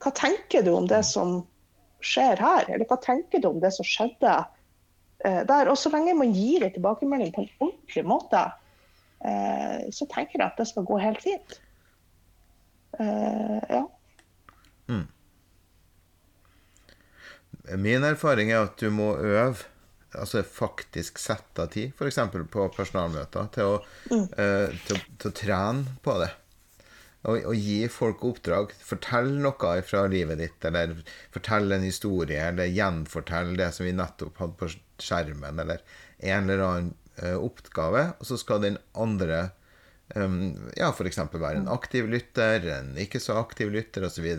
[0.02, 1.38] Hva tenker du om det som
[2.06, 2.68] skjer her?
[2.70, 4.32] Eller hva tenker du om det som skjedde
[5.24, 5.72] eh, der?
[5.72, 8.42] Og så lenge man gir en tilbakemelding på en ordentlig måte,
[9.26, 11.60] eh, så tenker jeg at det skal gå helt fint.
[12.96, 13.82] Ja.
[14.88, 15.04] Mm.
[17.74, 19.66] Min erfaring er at du må øve,
[20.14, 22.20] altså faktisk sette av tid, f.eks.
[22.52, 23.78] på personalmøter, til å,
[24.14, 26.30] eh, til, til å trene på det.
[27.26, 28.72] Og, å gi folk oppdrag.
[28.86, 30.94] Fortell noe fra livet ditt, eller
[31.34, 34.70] fortell en historie, eller gjenfortell det som vi nettopp hadde på
[35.02, 35.82] skjermen, eller
[36.18, 39.48] en eller annen uh, oppgave, og så skal den andre
[40.14, 41.18] um, ja, f.eks.
[41.32, 44.30] være en aktiv lytter, en ikke så aktiv lytter, osv.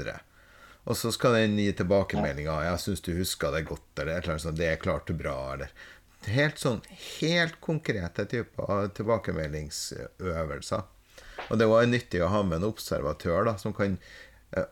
[0.88, 2.64] Og så skal den gi tilbakemeldinger.
[2.64, 4.60] 'Jeg syns du huska det godt', eller et eller annet sånt.
[4.62, 5.76] 'Det klarte du bra', eller
[6.28, 6.82] Helt sånn
[7.22, 10.82] helt konkrete typer tilbakemeldingsøvelser.
[11.50, 14.00] Og det var nyttig å ha med en observatør, da, som kan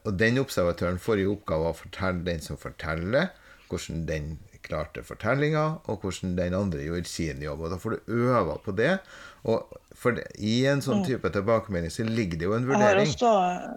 [0.07, 3.34] Og den observatøren får i oppgave å fortelle den som forteller,
[3.67, 4.30] hvordan den
[4.65, 7.65] klarte fortellinga, og hvordan den andre gjorde sin jobb.
[7.65, 8.93] Og da får du øve på det.
[9.45, 13.13] Og for i en sånn type tilbakemelding så ligger det jo en Jeg har vurdering.
[13.13, 13.32] også,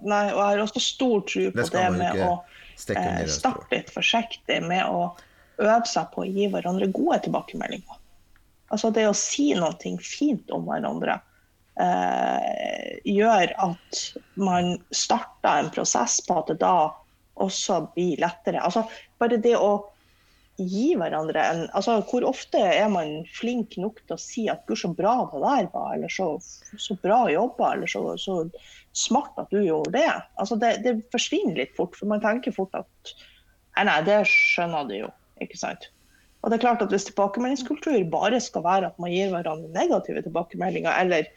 [0.08, 2.30] nei, og jeg har også stor tro på Det det, med å
[2.94, 5.10] eh, starte litt forsiktig med å
[5.58, 8.00] øve seg på å gi hverandre gode tilbakemeldinger.
[8.72, 11.18] Altså det å si noe fint om hverandre
[11.80, 14.00] eh, gjør at
[14.38, 16.90] man starter en prosess på at det da
[17.38, 18.62] også blir lettere.
[18.62, 18.84] Altså
[19.20, 19.78] bare det å
[20.58, 24.80] gi hverandre en altså Hvor ofte er man flink nok til å si at 'gud,
[24.80, 26.32] så bra det der var', eller så,
[26.76, 28.40] så bra jobba, eller så, så
[28.92, 30.10] smart at du gjorde det.
[30.42, 33.14] Altså det, det forsvinner litt fort, for man tenker fort at
[33.76, 35.12] nei, nei, det skjønner du jo.
[35.38, 35.92] ikke sant?
[36.42, 40.22] Og det er klart at Hvis tilbakemeldingskultur bare skal være at man gir hverandre negative
[40.26, 41.30] tilbakemeldinger, eller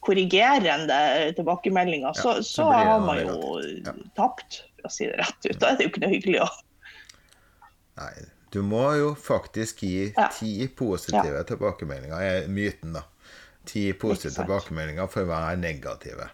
[0.00, 3.60] korrigerende tilbakemeldinger, så, Ja, så har man jo.
[3.84, 3.92] Ja.
[4.18, 5.58] tapt, for å si det rett ut.
[5.62, 6.48] Da er det jo ikke noe hyggelig å
[8.00, 8.12] Nei,
[8.50, 13.02] du må jo faktisk gi ti positive tilbakemeldinger, er myten, da.
[13.68, 16.30] Ti positive tilbakemeldinger for hver negative.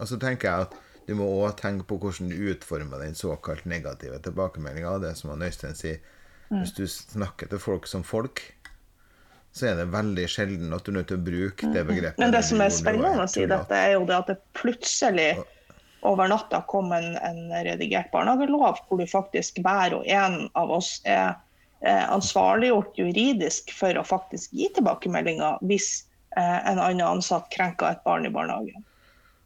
[0.00, 3.66] Og så tenker jeg at du må òg tenke på hvordan du utformer den såkalt
[3.66, 4.98] negative tilbakemeldinga.
[5.02, 5.98] Det som han Øystein sier,
[6.50, 6.64] Mm.
[6.64, 8.40] hvis du snakker til folk som folk,
[9.52, 12.18] så er det veldig sjelden at du er nødt til å bruke det begrepet.
[12.18, 12.24] Mm.
[12.24, 15.30] Men det som er spennende er å si dette, er jo det at det plutselig
[16.06, 20.94] over natta kom en, en redigert barnehagelov hvor du faktisk hver og en av oss
[21.04, 21.34] er
[21.82, 25.90] eh, ansvarliggjort juridisk for å faktisk gi tilbakemeldinger hvis
[26.38, 28.86] eh, en annen ansatt krenker et barn i barnehagen.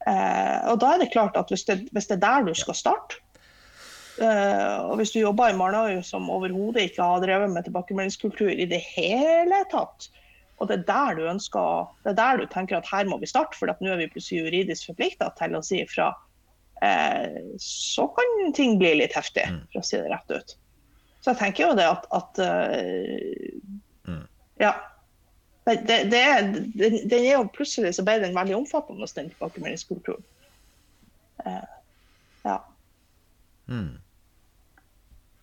[0.07, 2.79] Eh, og da er det klart at hvis det, hvis det er der du skal
[2.79, 3.24] starte,
[4.23, 8.69] eh, og hvis du jobber i Marnøy, som overhodet ikke har drevet med tilbakemeldingskultur i
[8.71, 10.11] det hele tatt,
[10.63, 13.31] og det er der du ønsker, det er der du tenker at her må vi
[13.31, 16.13] starte, for at nå er vi plutselig juridisk forplikta til å si ifra,
[16.87, 20.57] eh, så kan ting bli litt heftig, for å si det rett ut.
[21.25, 24.19] Så jeg tenker jo det at, at uh,
[24.61, 24.75] Ja.
[25.65, 30.27] Det er, den, den er jo plutselig så ble den veldig omfattende, den tilbakemeldingskulturen.
[31.41, 31.65] Uh,
[32.45, 32.59] ja.
[33.73, 33.95] Mm.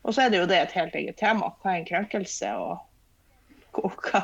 [0.03, 1.51] Og så er det jo det et helt eget tema.
[1.61, 2.53] Hva er en krenkelse?
[2.57, 2.79] og,
[4.01, 4.23] hva,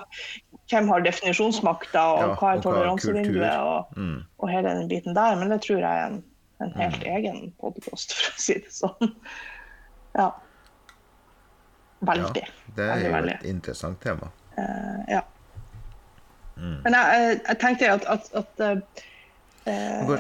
[0.68, 4.24] Hvem har definisjonsmakta, og Ja, hva er er toleransevinduet, og, Mm.
[4.40, 5.36] og hele den biten der.
[5.36, 6.24] Men det tror jeg er en,
[6.62, 9.16] en helt egen podkast, for å si det sånn.
[10.18, 10.32] Ja.
[12.02, 12.44] Veldig.
[12.44, 13.38] Ja, det er veldig, jo veldig.
[13.40, 14.32] et interessant tema.
[14.58, 15.22] Uh, ja.
[16.58, 16.82] Mm.
[16.84, 18.62] Men jeg, jeg, tenkte at, at, at
[19.68, 20.18] uh,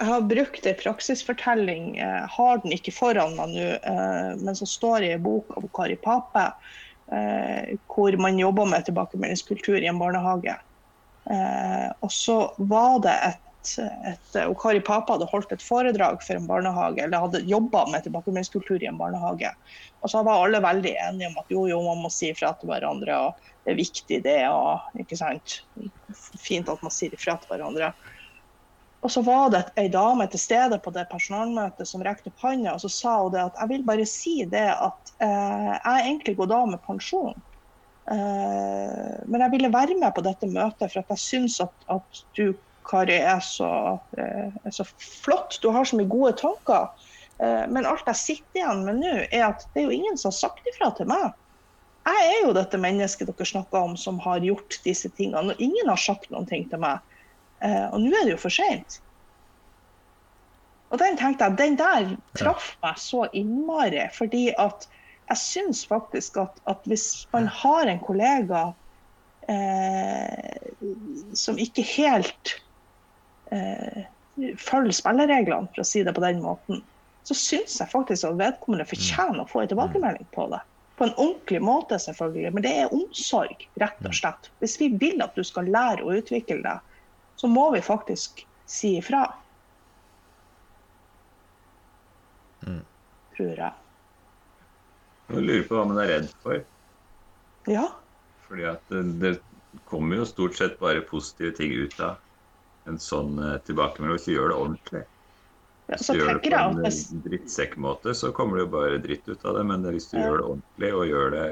[0.00, 4.68] jeg har brukt en praksisfortelling, eh, har den ikke foran meg nå, eh, men som
[4.68, 6.46] står i en bok av Kari Pape,
[7.12, 10.56] eh, hvor man jobber med tilbakemeldingskultur i en barnehage.
[11.28, 13.74] Eh, og så var det et,
[14.08, 18.06] et og Kari Pape hadde holdt et foredrag for en barnehage, eller hadde jobba med
[18.06, 19.52] tilbakemeldingskultur i en barnehage.
[20.00, 22.72] Og så var alle veldig enige om at jo, jo, man må si ifra til
[22.72, 25.60] hverandre, og det er viktig det, og ikke sant.
[26.40, 27.92] Fint at man sier ifra til hverandre.
[29.00, 32.74] Og så var det ei dame til stede på det personalmøtet som rekte opp hånda,
[32.74, 36.36] og så sa hun det at jeg vil bare si det at eh, jeg egentlig
[36.36, 37.38] går da med pensjon.
[38.10, 42.24] Eh, men jeg ville være med på dette møtet for at jeg syns at, at
[42.36, 42.52] du,
[42.90, 43.70] Kari, er så,
[44.18, 45.56] eh, er så flott.
[45.62, 46.90] Du har så mye gode tanker.
[47.40, 50.28] Eh, men alt jeg sitter igjen med nå, er at det er jo ingen som
[50.32, 51.30] har sagt ifra til meg.
[52.08, 55.88] Jeg er jo dette mennesket dere snakker om som har gjort disse tingene, og ingen
[55.88, 57.04] har sagt noen ting til meg.
[57.60, 59.00] Eh, og nå er det jo for seint.
[60.90, 64.88] Og den tenkte jeg, den der traff meg så innmari, fordi at
[65.30, 68.64] jeg syns faktisk at, at hvis man har en kollega
[69.46, 70.70] eh,
[71.38, 72.56] som ikke helt
[73.54, 74.02] eh,
[74.58, 76.82] følger spillereglene, for å si det på den måten,
[77.28, 80.62] så syns jeg faktisk at vedkommende fortjener å få en tilbakemelding på det.
[80.98, 84.50] På en ordentlig måte, selvfølgelig, men det er omsorg, rett og slett.
[84.58, 86.82] Hvis vi vil at du skal lære å utvikle deg,
[87.40, 89.24] så må vi faktisk si ifra.
[93.36, 93.72] Tror jeg.
[95.30, 96.58] Jeg lurer på hva man er redd for.
[97.70, 97.86] Ja.
[98.44, 99.32] Fordi at det, det
[99.88, 102.18] kommer jo stort sett bare positive ting ut av
[102.90, 104.18] en sånn eh, tilbakemelding.
[104.18, 105.02] Hvis du gjør det ordentlig.
[105.90, 109.46] Hvis du gjør det på en eh, drittsekkmåte, så kommer det jo bare dritt ut
[109.46, 109.64] av det.
[109.70, 110.26] Men hvis du Ja.
[110.26, 111.46] gjør det ordentlig og gjør det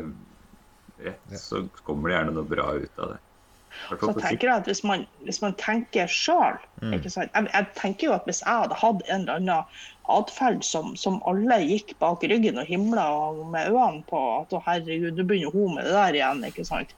[1.06, 3.22] rett, så kommer det gjerne noe bra ut av det.
[3.90, 6.92] Så tenker jeg at hvis man, hvis man tenker sjøl Mm.
[7.02, 9.78] jeg, jeg tenker jo at hvis jeg hadde hatt en eller annen
[10.14, 13.06] atferd som, som alle gikk bak ryggen og himla
[13.50, 16.44] med øynene på at å herregud, nå begynner hun med det der igjen.
[16.46, 16.94] ikke sant?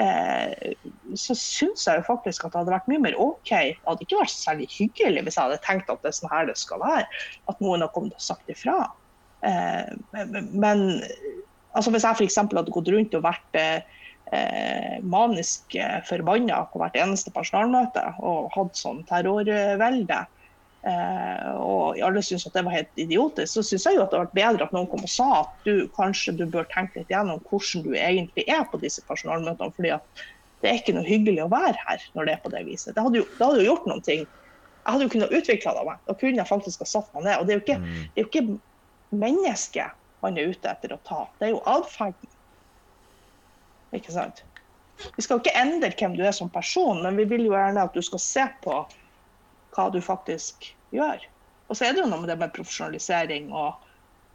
[0.00, 0.72] Eh,
[1.18, 3.50] så syns jeg jo faktisk at det hadde vært mye mer OK.
[3.52, 6.48] Det hadde ikke vært særlig hyggelig hvis jeg hadde tenkt at det er sånn her
[6.48, 7.06] det skal være.
[7.52, 8.78] At noen har kommet og sagt ifra.
[9.46, 10.84] Eh, men, men
[11.76, 12.40] altså hvis jeg f.eks.
[12.40, 13.99] hadde gått rundt og vært eh,
[14.32, 20.20] eh, manisk eh, forbanna på hvert eneste personalmøte og hatt sånn terrorvelde,
[20.86, 24.20] eh, og alle syntes at det var helt idiotisk, så syns jeg jo at det
[24.20, 27.12] hadde vært bedre at noen kom og sa at du kanskje du bør tenke litt
[27.12, 29.72] gjennom hvordan du egentlig er på disse personalmøtene.
[29.76, 30.26] fordi at
[30.60, 32.94] det er ikke noe hyggelig å være her når det er på det viset.
[32.94, 34.26] Det hadde jo, det hadde jo gjort noen ting.
[34.80, 36.02] Jeg hadde jo kunnet utvikle det av meg.
[36.04, 37.38] Da kunne jeg faktisk ha satt meg ned.
[37.40, 38.02] Og det er jo ikke, Mm.
[38.12, 38.60] det er jo ikke
[39.24, 42.28] mennesket man er ute etter å ta, det er jo atferden.
[43.96, 44.44] Ikke sant?
[45.16, 47.96] Vi skal ikke endre hvem du er som person, men vi vil jo gjerne at
[47.96, 48.76] du skal se på
[49.74, 51.22] hva du faktisk gjør.
[51.70, 53.78] Og så er det jo noe med det med profesjonalisering og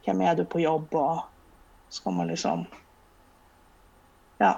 [0.06, 2.66] hvem er du på jobb, og skal man liksom
[4.40, 4.54] Ja.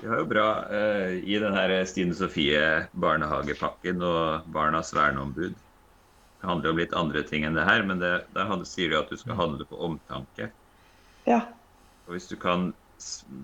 [0.00, 5.54] Det var jo bra eh, i den her Stine Sofie barnehagepakken og Barnas verneombud.
[6.46, 9.18] Handler om litt andre ting enn det her, men det, der sier du at du
[9.18, 10.50] skal handle på omtanke.
[11.26, 11.40] ja.
[12.06, 12.70] Og hvis du kan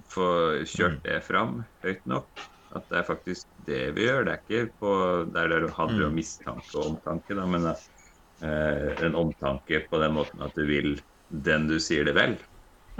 [0.08, 0.26] få
[0.70, 2.30] kjørt det fram høyt nok,
[2.72, 4.92] at det er faktisk det vi gjør, det er ikke på
[5.34, 10.44] der det handler om mistanke og omtanke, da, men eh, en omtanke på den måten
[10.46, 10.94] at du vil
[11.28, 12.38] den du sier det vel.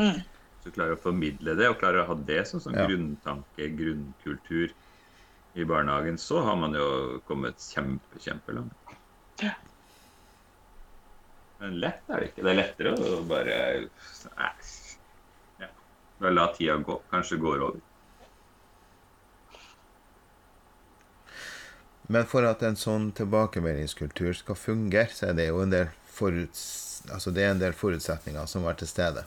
[0.01, 0.21] Mm.
[0.61, 2.87] Så du klarer å formidle det, og klarer å ha det som sånn Ja.
[2.91, 4.75] grunntanke, grunnkultur
[5.55, 8.77] i barnehagen, så har man jo kommet kjempe, kjempelangt.
[11.63, 12.43] Men lett er det ikke.
[12.43, 13.57] Det er lettere å bare.
[15.63, 15.69] Ja.
[16.19, 16.99] Bare la tida gå.
[17.13, 17.81] Kanskje går over.
[22.13, 26.65] Men for at en sånn tilbakemeldingskultur skal fungere, så er det jo en del, foruts
[27.11, 29.25] altså det er en del forutsetninger som var til stede.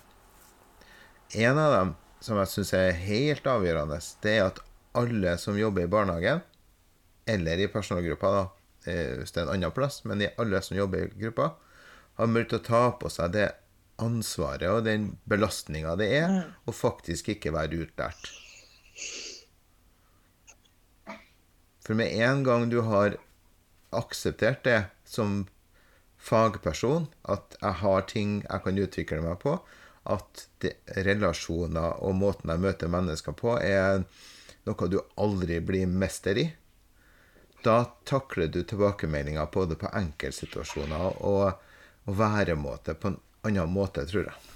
[1.36, 4.62] En av dem som jeg syns er helt avgjørende, det er at
[4.96, 6.44] alle som jobber i barnehagen,
[7.28, 8.44] eller i personalgruppa, da,
[8.86, 11.56] hvis det er en annen plass, men alle som jobber i gruppa,
[12.18, 13.49] har til å ta på seg det
[14.01, 16.34] ansvaret og den belastninga det er
[16.68, 18.32] å faktisk ikke være utlært.
[21.86, 23.18] For med en gang du har
[23.95, 25.45] akseptert det som
[26.18, 29.59] fagperson, at jeg har ting jeg kan utvikle meg på,
[30.05, 34.03] at det, relasjoner og måten jeg møter mennesker på, er
[34.66, 36.47] noe du aldri blir mester i,
[37.66, 41.61] da takler du tilbakemeldinger både på enkeltsituasjoner og,
[42.06, 44.51] og væremåte på en annen måte, tror jeg.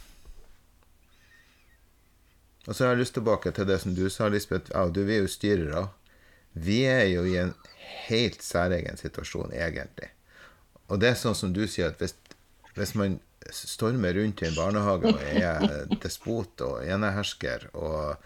[2.68, 4.70] Og så har jeg lyst tilbake til det som du sa, Lisbeth.
[4.74, 5.88] Ja, du, vi er jo styrere.
[6.54, 7.54] Vi er jo i en
[8.10, 10.12] helt særegen situasjon, egentlig.
[10.90, 12.16] Og det er sånn som du sier, at hvis,
[12.76, 13.18] hvis man
[13.56, 18.20] stormer rundt i en barnehage og er despot og enehersker og,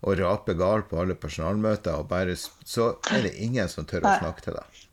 [0.00, 4.16] og raper galt på alle personalmøter, og bare, så er det ingen som tør å
[4.20, 4.84] snakke til deg.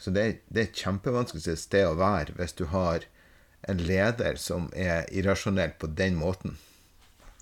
[0.00, 3.04] Så det, det er et kjempevanskelig sted å være hvis du har
[3.68, 6.56] en leder som er irrasjonell på den måten.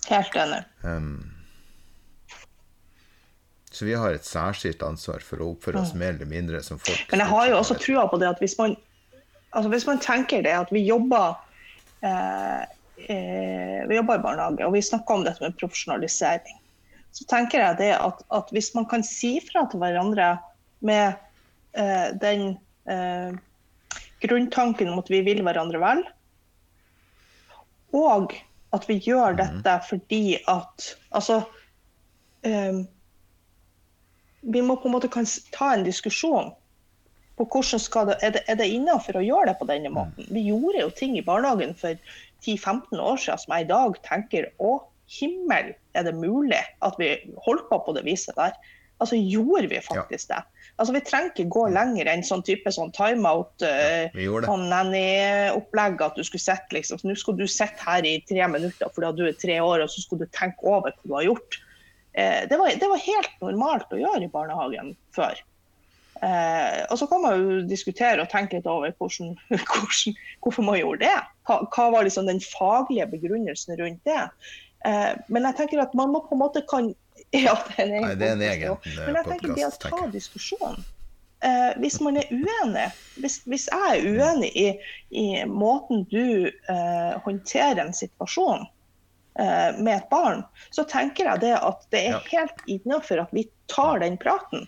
[0.09, 0.63] Helt enig.
[0.83, 1.31] Um,
[3.71, 7.05] så vi har et særskilt ansvar for å oppføre oss mer eller mindre som folk.
[7.13, 8.75] Men jeg har jo også trua på det at hvis man,
[9.53, 11.37] altså hvis man tenker det at vi jobber
[12.03, 12.65] eh,
[13.05, 16.59] eh, vi jobber i barnehage, og vi snakker om dette med profesjonalisering,
[17.15, 20.33] så tenker jeg det at, at hvis man kan si fra til hverandre
[20.85, 21.28] med
[21.77, 22.57] eh, den
[22.89, 23.33] eh,
[24.23, 26.03] grunntanken om at vi vil hverandre vel,
[27.95, 28.35] og
[28.75, 31.39] at vi gjør dette fordi at Altså
[32.45, 32.83] eh,
[34.41, 36.53] vi må på en måte ta en diskusjon
[37.39, 40.27] på hvordan skal det, er det, er det innenfor å gjøre det på denne måten.
[40.27, 41.95] Vi gjorde jo ting i barnehagen for
[42.43, 44.73] 10-15 år siden som jeg i dag tenker å
[45.09, 47.15] himmel, er det mulig at vi
[47.45, 48.53] holdt på på det viset der?
[48.99, 50.35] Altså gjorde vi faktisk ja.
[50.35, 50.58] det?
[50.79, 56.15] Altså Vi trenger ikke gå lenger enn sånn type sånn timeout, uh, sånn nanny-opplegg at
[56.15, 59.35] du skulle sitte liksom, Nå skal du sitte her i tre minutter fordi du er
[59.39, 61.59] tre år, og så skal du tenke over hva du har gjort.
[62.15, 65.43] Uh, det var, det var, helt normalt å gjøre i barnehagen før.
[66.19, 70.79] Uh, og så kan man jo diskutere og tenke litt over hvordan, hvordan, hvorfor man
[70.79, 71.19] gjorde det.
[71.47, 74.25] Hva, hva var liksom den faglige begrunnelsen rundt det?
[74.85, 76.93] Eh, men jeg tenker at man må på en måte kan
[77.35, 80.05] Ja, det er en egen, Nei, er en egen Men jeg tenker det å ta
[80.13, 80.87] diskusjonen.
[81.45, 82.87] Eh, Hvis man er uenig,
[83.19, 84.67] hvis, hvis jeg er uenig i,
[85.15, 88.65] i måten du eh, håndterer en situasjon
[89.39, 93.45] Eh, med et barn, så tenker jeg det at det er helt innenfor at vi
[93.71, 94.65] tar den praten.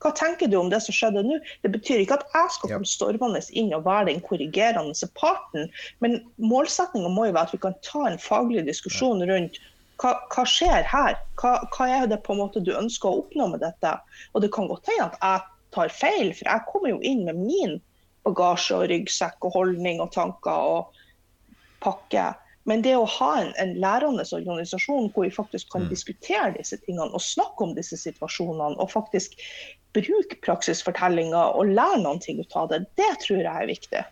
[0.00, 1.36] Hva tenker du om det som skjedde nå?
[1.64, 5.68] Det betyr ikke at jeg skal komme stormende inn og være den korrigerende parten,
[6.00, 9.60] men målsettinga må jo være at vi kan ta en faglig diskusjon rundt
[10.00, 11.18] hva, hva skjer her?
[11.40, 13.92] Hva, hva, er det på en måte du ønsker å oppnå med dette?
[14.32, 15.42] Og det kan godt hende at jeg
[15.76, 17.76] tar feil, for jeg kommer jo inn med min
[18.24, 21.02] bagasje og ryggsekk og holdning og tanker og
[21.84, 22.30] pakke.
[22.68, 25.92] Men det å ha en, en lærende organisasjon hvor vi faktisk kan mm.
[25.92, 29.36] diskutere disse tingene og snakke om disse situasjonene, og faktisk
[29.96, 34.02] bruke praksisfortellinger og lære noen ting ut av det, det tror jeg er viktig.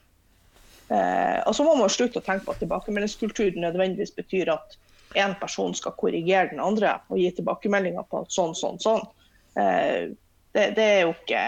[0.89, 4.79] Eh, og så må man slutte å tenke på at tilbakemeldingskultur nødvendigvis betyr at
[5.17, 9.05] én person skal korrigere den andre og gi tilbakemeldinger på at sånn, sånn, sånn.
[9.61, 10.11] Eh,
[10.57, 11.47] det, det, er jo ikke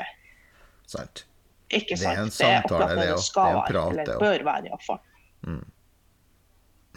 [0.90, 1.24] Sant.
[1.70, 2.10] Ikke sant.
[2.10, 3.70] Det er en samtale, det er det det prat.
[3.70, 5.00] være, eller bør være iallfall.
[5.46, 5.60] Mm.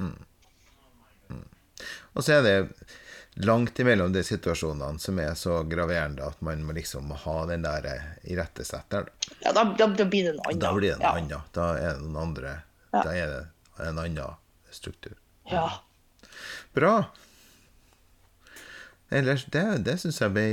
[0.01, 0.15] Mm.
[1.29, 1.43] Mm.
[2.13, 2.55] Og så er det
[3.35, 7.87] langt imellom de situasjonene som er så graverende at man må liksom ha den der
[8.23, 8.23] irettesetteren.
[8.23, 9.09] irettesetter.
[9.39, 10.59] Ja, da, da, da, blir det en annen.
[10.59, 11.41] Da blir det noe ja.
[11.55, 12.53] Da er det noen andre
[12.93, 13.01] ja.
[13.01, 14.37] Da er det en annen
[14.71, 15.17] struktur.
[15.49, 15.69] Ja.
[16.73, 16.95] Bra.
[19.13, 20.45] Ellers, det, det syns jeg ble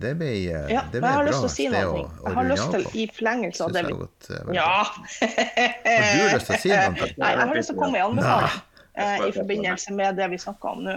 [0.00, 1.32] Det ble, ja, det ble jeg har bra.
[1.32, 2.04] lyst til å si noe.
[2.24, 3.96] Jeg har lyst til, i forlengelse av det vi
[4.56, 4.70] Ja!
[4.86, 7.10] har du lyst til å si noe?
[7.20, 8.56] Nei, jeg har lyst til å komme i anbefaling
[8.94, 10.96] eh, i forbindelse med det vi snakker om nå.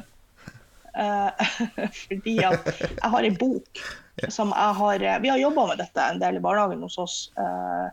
[0.95, 1.51] Eh,
[2.03, 3.81] fordi at jeg har en bok
[4.27, 7.17] som jeg har eh, Vi har jobba med dette en del i barnehagen hos oss
[7.37, 7.87] eh,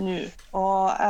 [0.00, 0.16] nå.
[0.56, 1.02] Og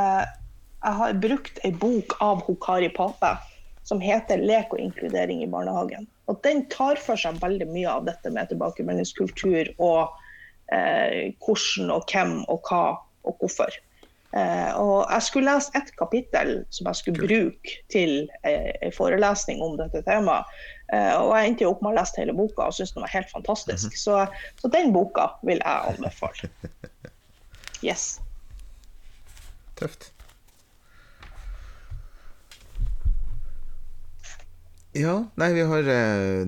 [0.81, 3.37] jeg har brukt en bok av Hokari Pape
[3.85, 6.07] som heter 'Lek og inkludering i barnehagen'.
[6.31, 10.13] Og Den tar for seg veldig mye av dette med tilbakemeldingskultur og
[10.73, 12.85] eh, hvordan og hvem og hva
[13.27, 13.75] og hvorfor.
[14.31, 19.63] Eh, og jeg skulle lese ett kapittel som jeg skulle bruke til eh, en forelesning
[19.65, 20.47] om dette temaet.
[20.93, 23.33] Eh, og jeg endte opp med å lese hele boka og syntes den var helt
[23.33, 23.97] fantastisk.
[23.99, 24.23] så,
[24.63, 26.51] så den boka vil jeg anbefale.
[27.81, 28.19] Yes.
[29.81, 30.11] Tøft.
[34.93, 36.41] Ja, nei, vi har eh,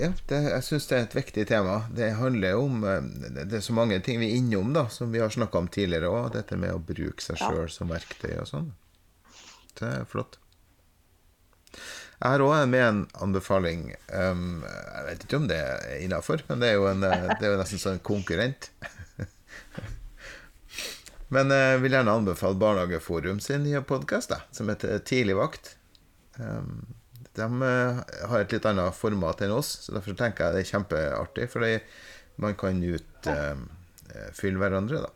[0.00, 1.80] Ja, det, jeg syns det er et viktig tema.
[1.90, 3.00] Det handler om eh,
[3.40, 6.10] Det er så mange ting vi er innom, da, som vi har snakka om tidligere
[6.10, 6.28] òg.
[6.36, 7.66] Dette med å bruke seg Ja.
[7.66, 8.70] som verktøy og sånn.
[9.80, 10.38] Det er flott.
[12.20, 13.84] Jeg har òg med en anbefaling.
[14.12, 17.48] Um, jeg vet ikke om det er innafor, men det er jo, en, eh, det
[17.48, 18.70] er jo nesten sånn konkurrent.
[21.30, 25.76] Men jeg vil gjerne anbefale Barnehageforum sin nye podkast, som heter Tidligvakt.
[26.42, 26.80] Um,
[27.38, 28.00] de eh,
[28.30, 31.48] har et litt annet format enn oss, så derfor tenker jeg det er kjempeartig.
[31.52, 31.72] Fordi
[32.40, 35.12] man kan utfylle hverandre, da.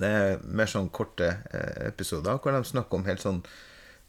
[0.00, 3.40] Det er mer sånn korte eh, episoder hvor de snakker om helt sånn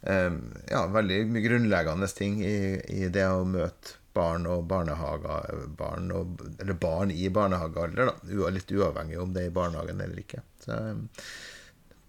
[0.06, 0.30] eh,
[0.70, 6.44] Ja, veldig mye grunnleggende ting i, i det å møte barn og barnehager barn og,
[6.62, 8.52] Eller barn i barnehagealder, da.
[8.54, 10.44] Litt uavhengig om det er i barnehagen eller ikke.
[10.62, 11.26] Så, eh,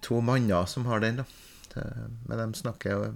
[0.05, 1.27] to manner som har den, da.
[2.29, 3.15] Men de snakker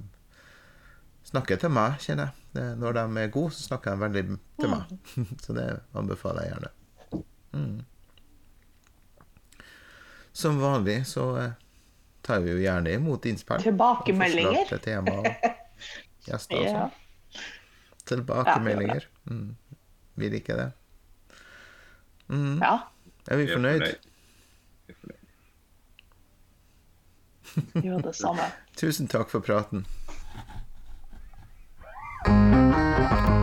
[1.27, 2.33] snakker til meg, kjenner jeg.
[2.57, 4.83] Det, når de er gode, så snakker de veldig til meg.
[5.45, 5.67] så det
[5.99, 6.71] anbefaler jeg gjerne.
[7.57, 7.79] Mm.
[10.37, 11.53] Som vanlig så eh,
[12.27, 13.63] tar vi jo gjerne imot innspill.
[13.65, 14.65] Tilbakemeldinger.
[14.69, 15.27] til tema og
[16.29, 16.73] gjester og Ja.
[16.87, 16.93] sånn.
[18.07, 19.07] Tilbakemeldinger.
[19.31, 19.57] Mm.
[20.21, 20.69] Vi liker det.
[22.31, 22.61] Mm.
[22.63, 22.75] ja.
[23.31, 23.83] Er vi fornøyd?
[24.87, 25.23] Vi er fornøyd.
[27.83, 28.47] Gjør det samme.
[28.81, 29.87] Tusen takk for praten.
[32.97, 33.36] Bye.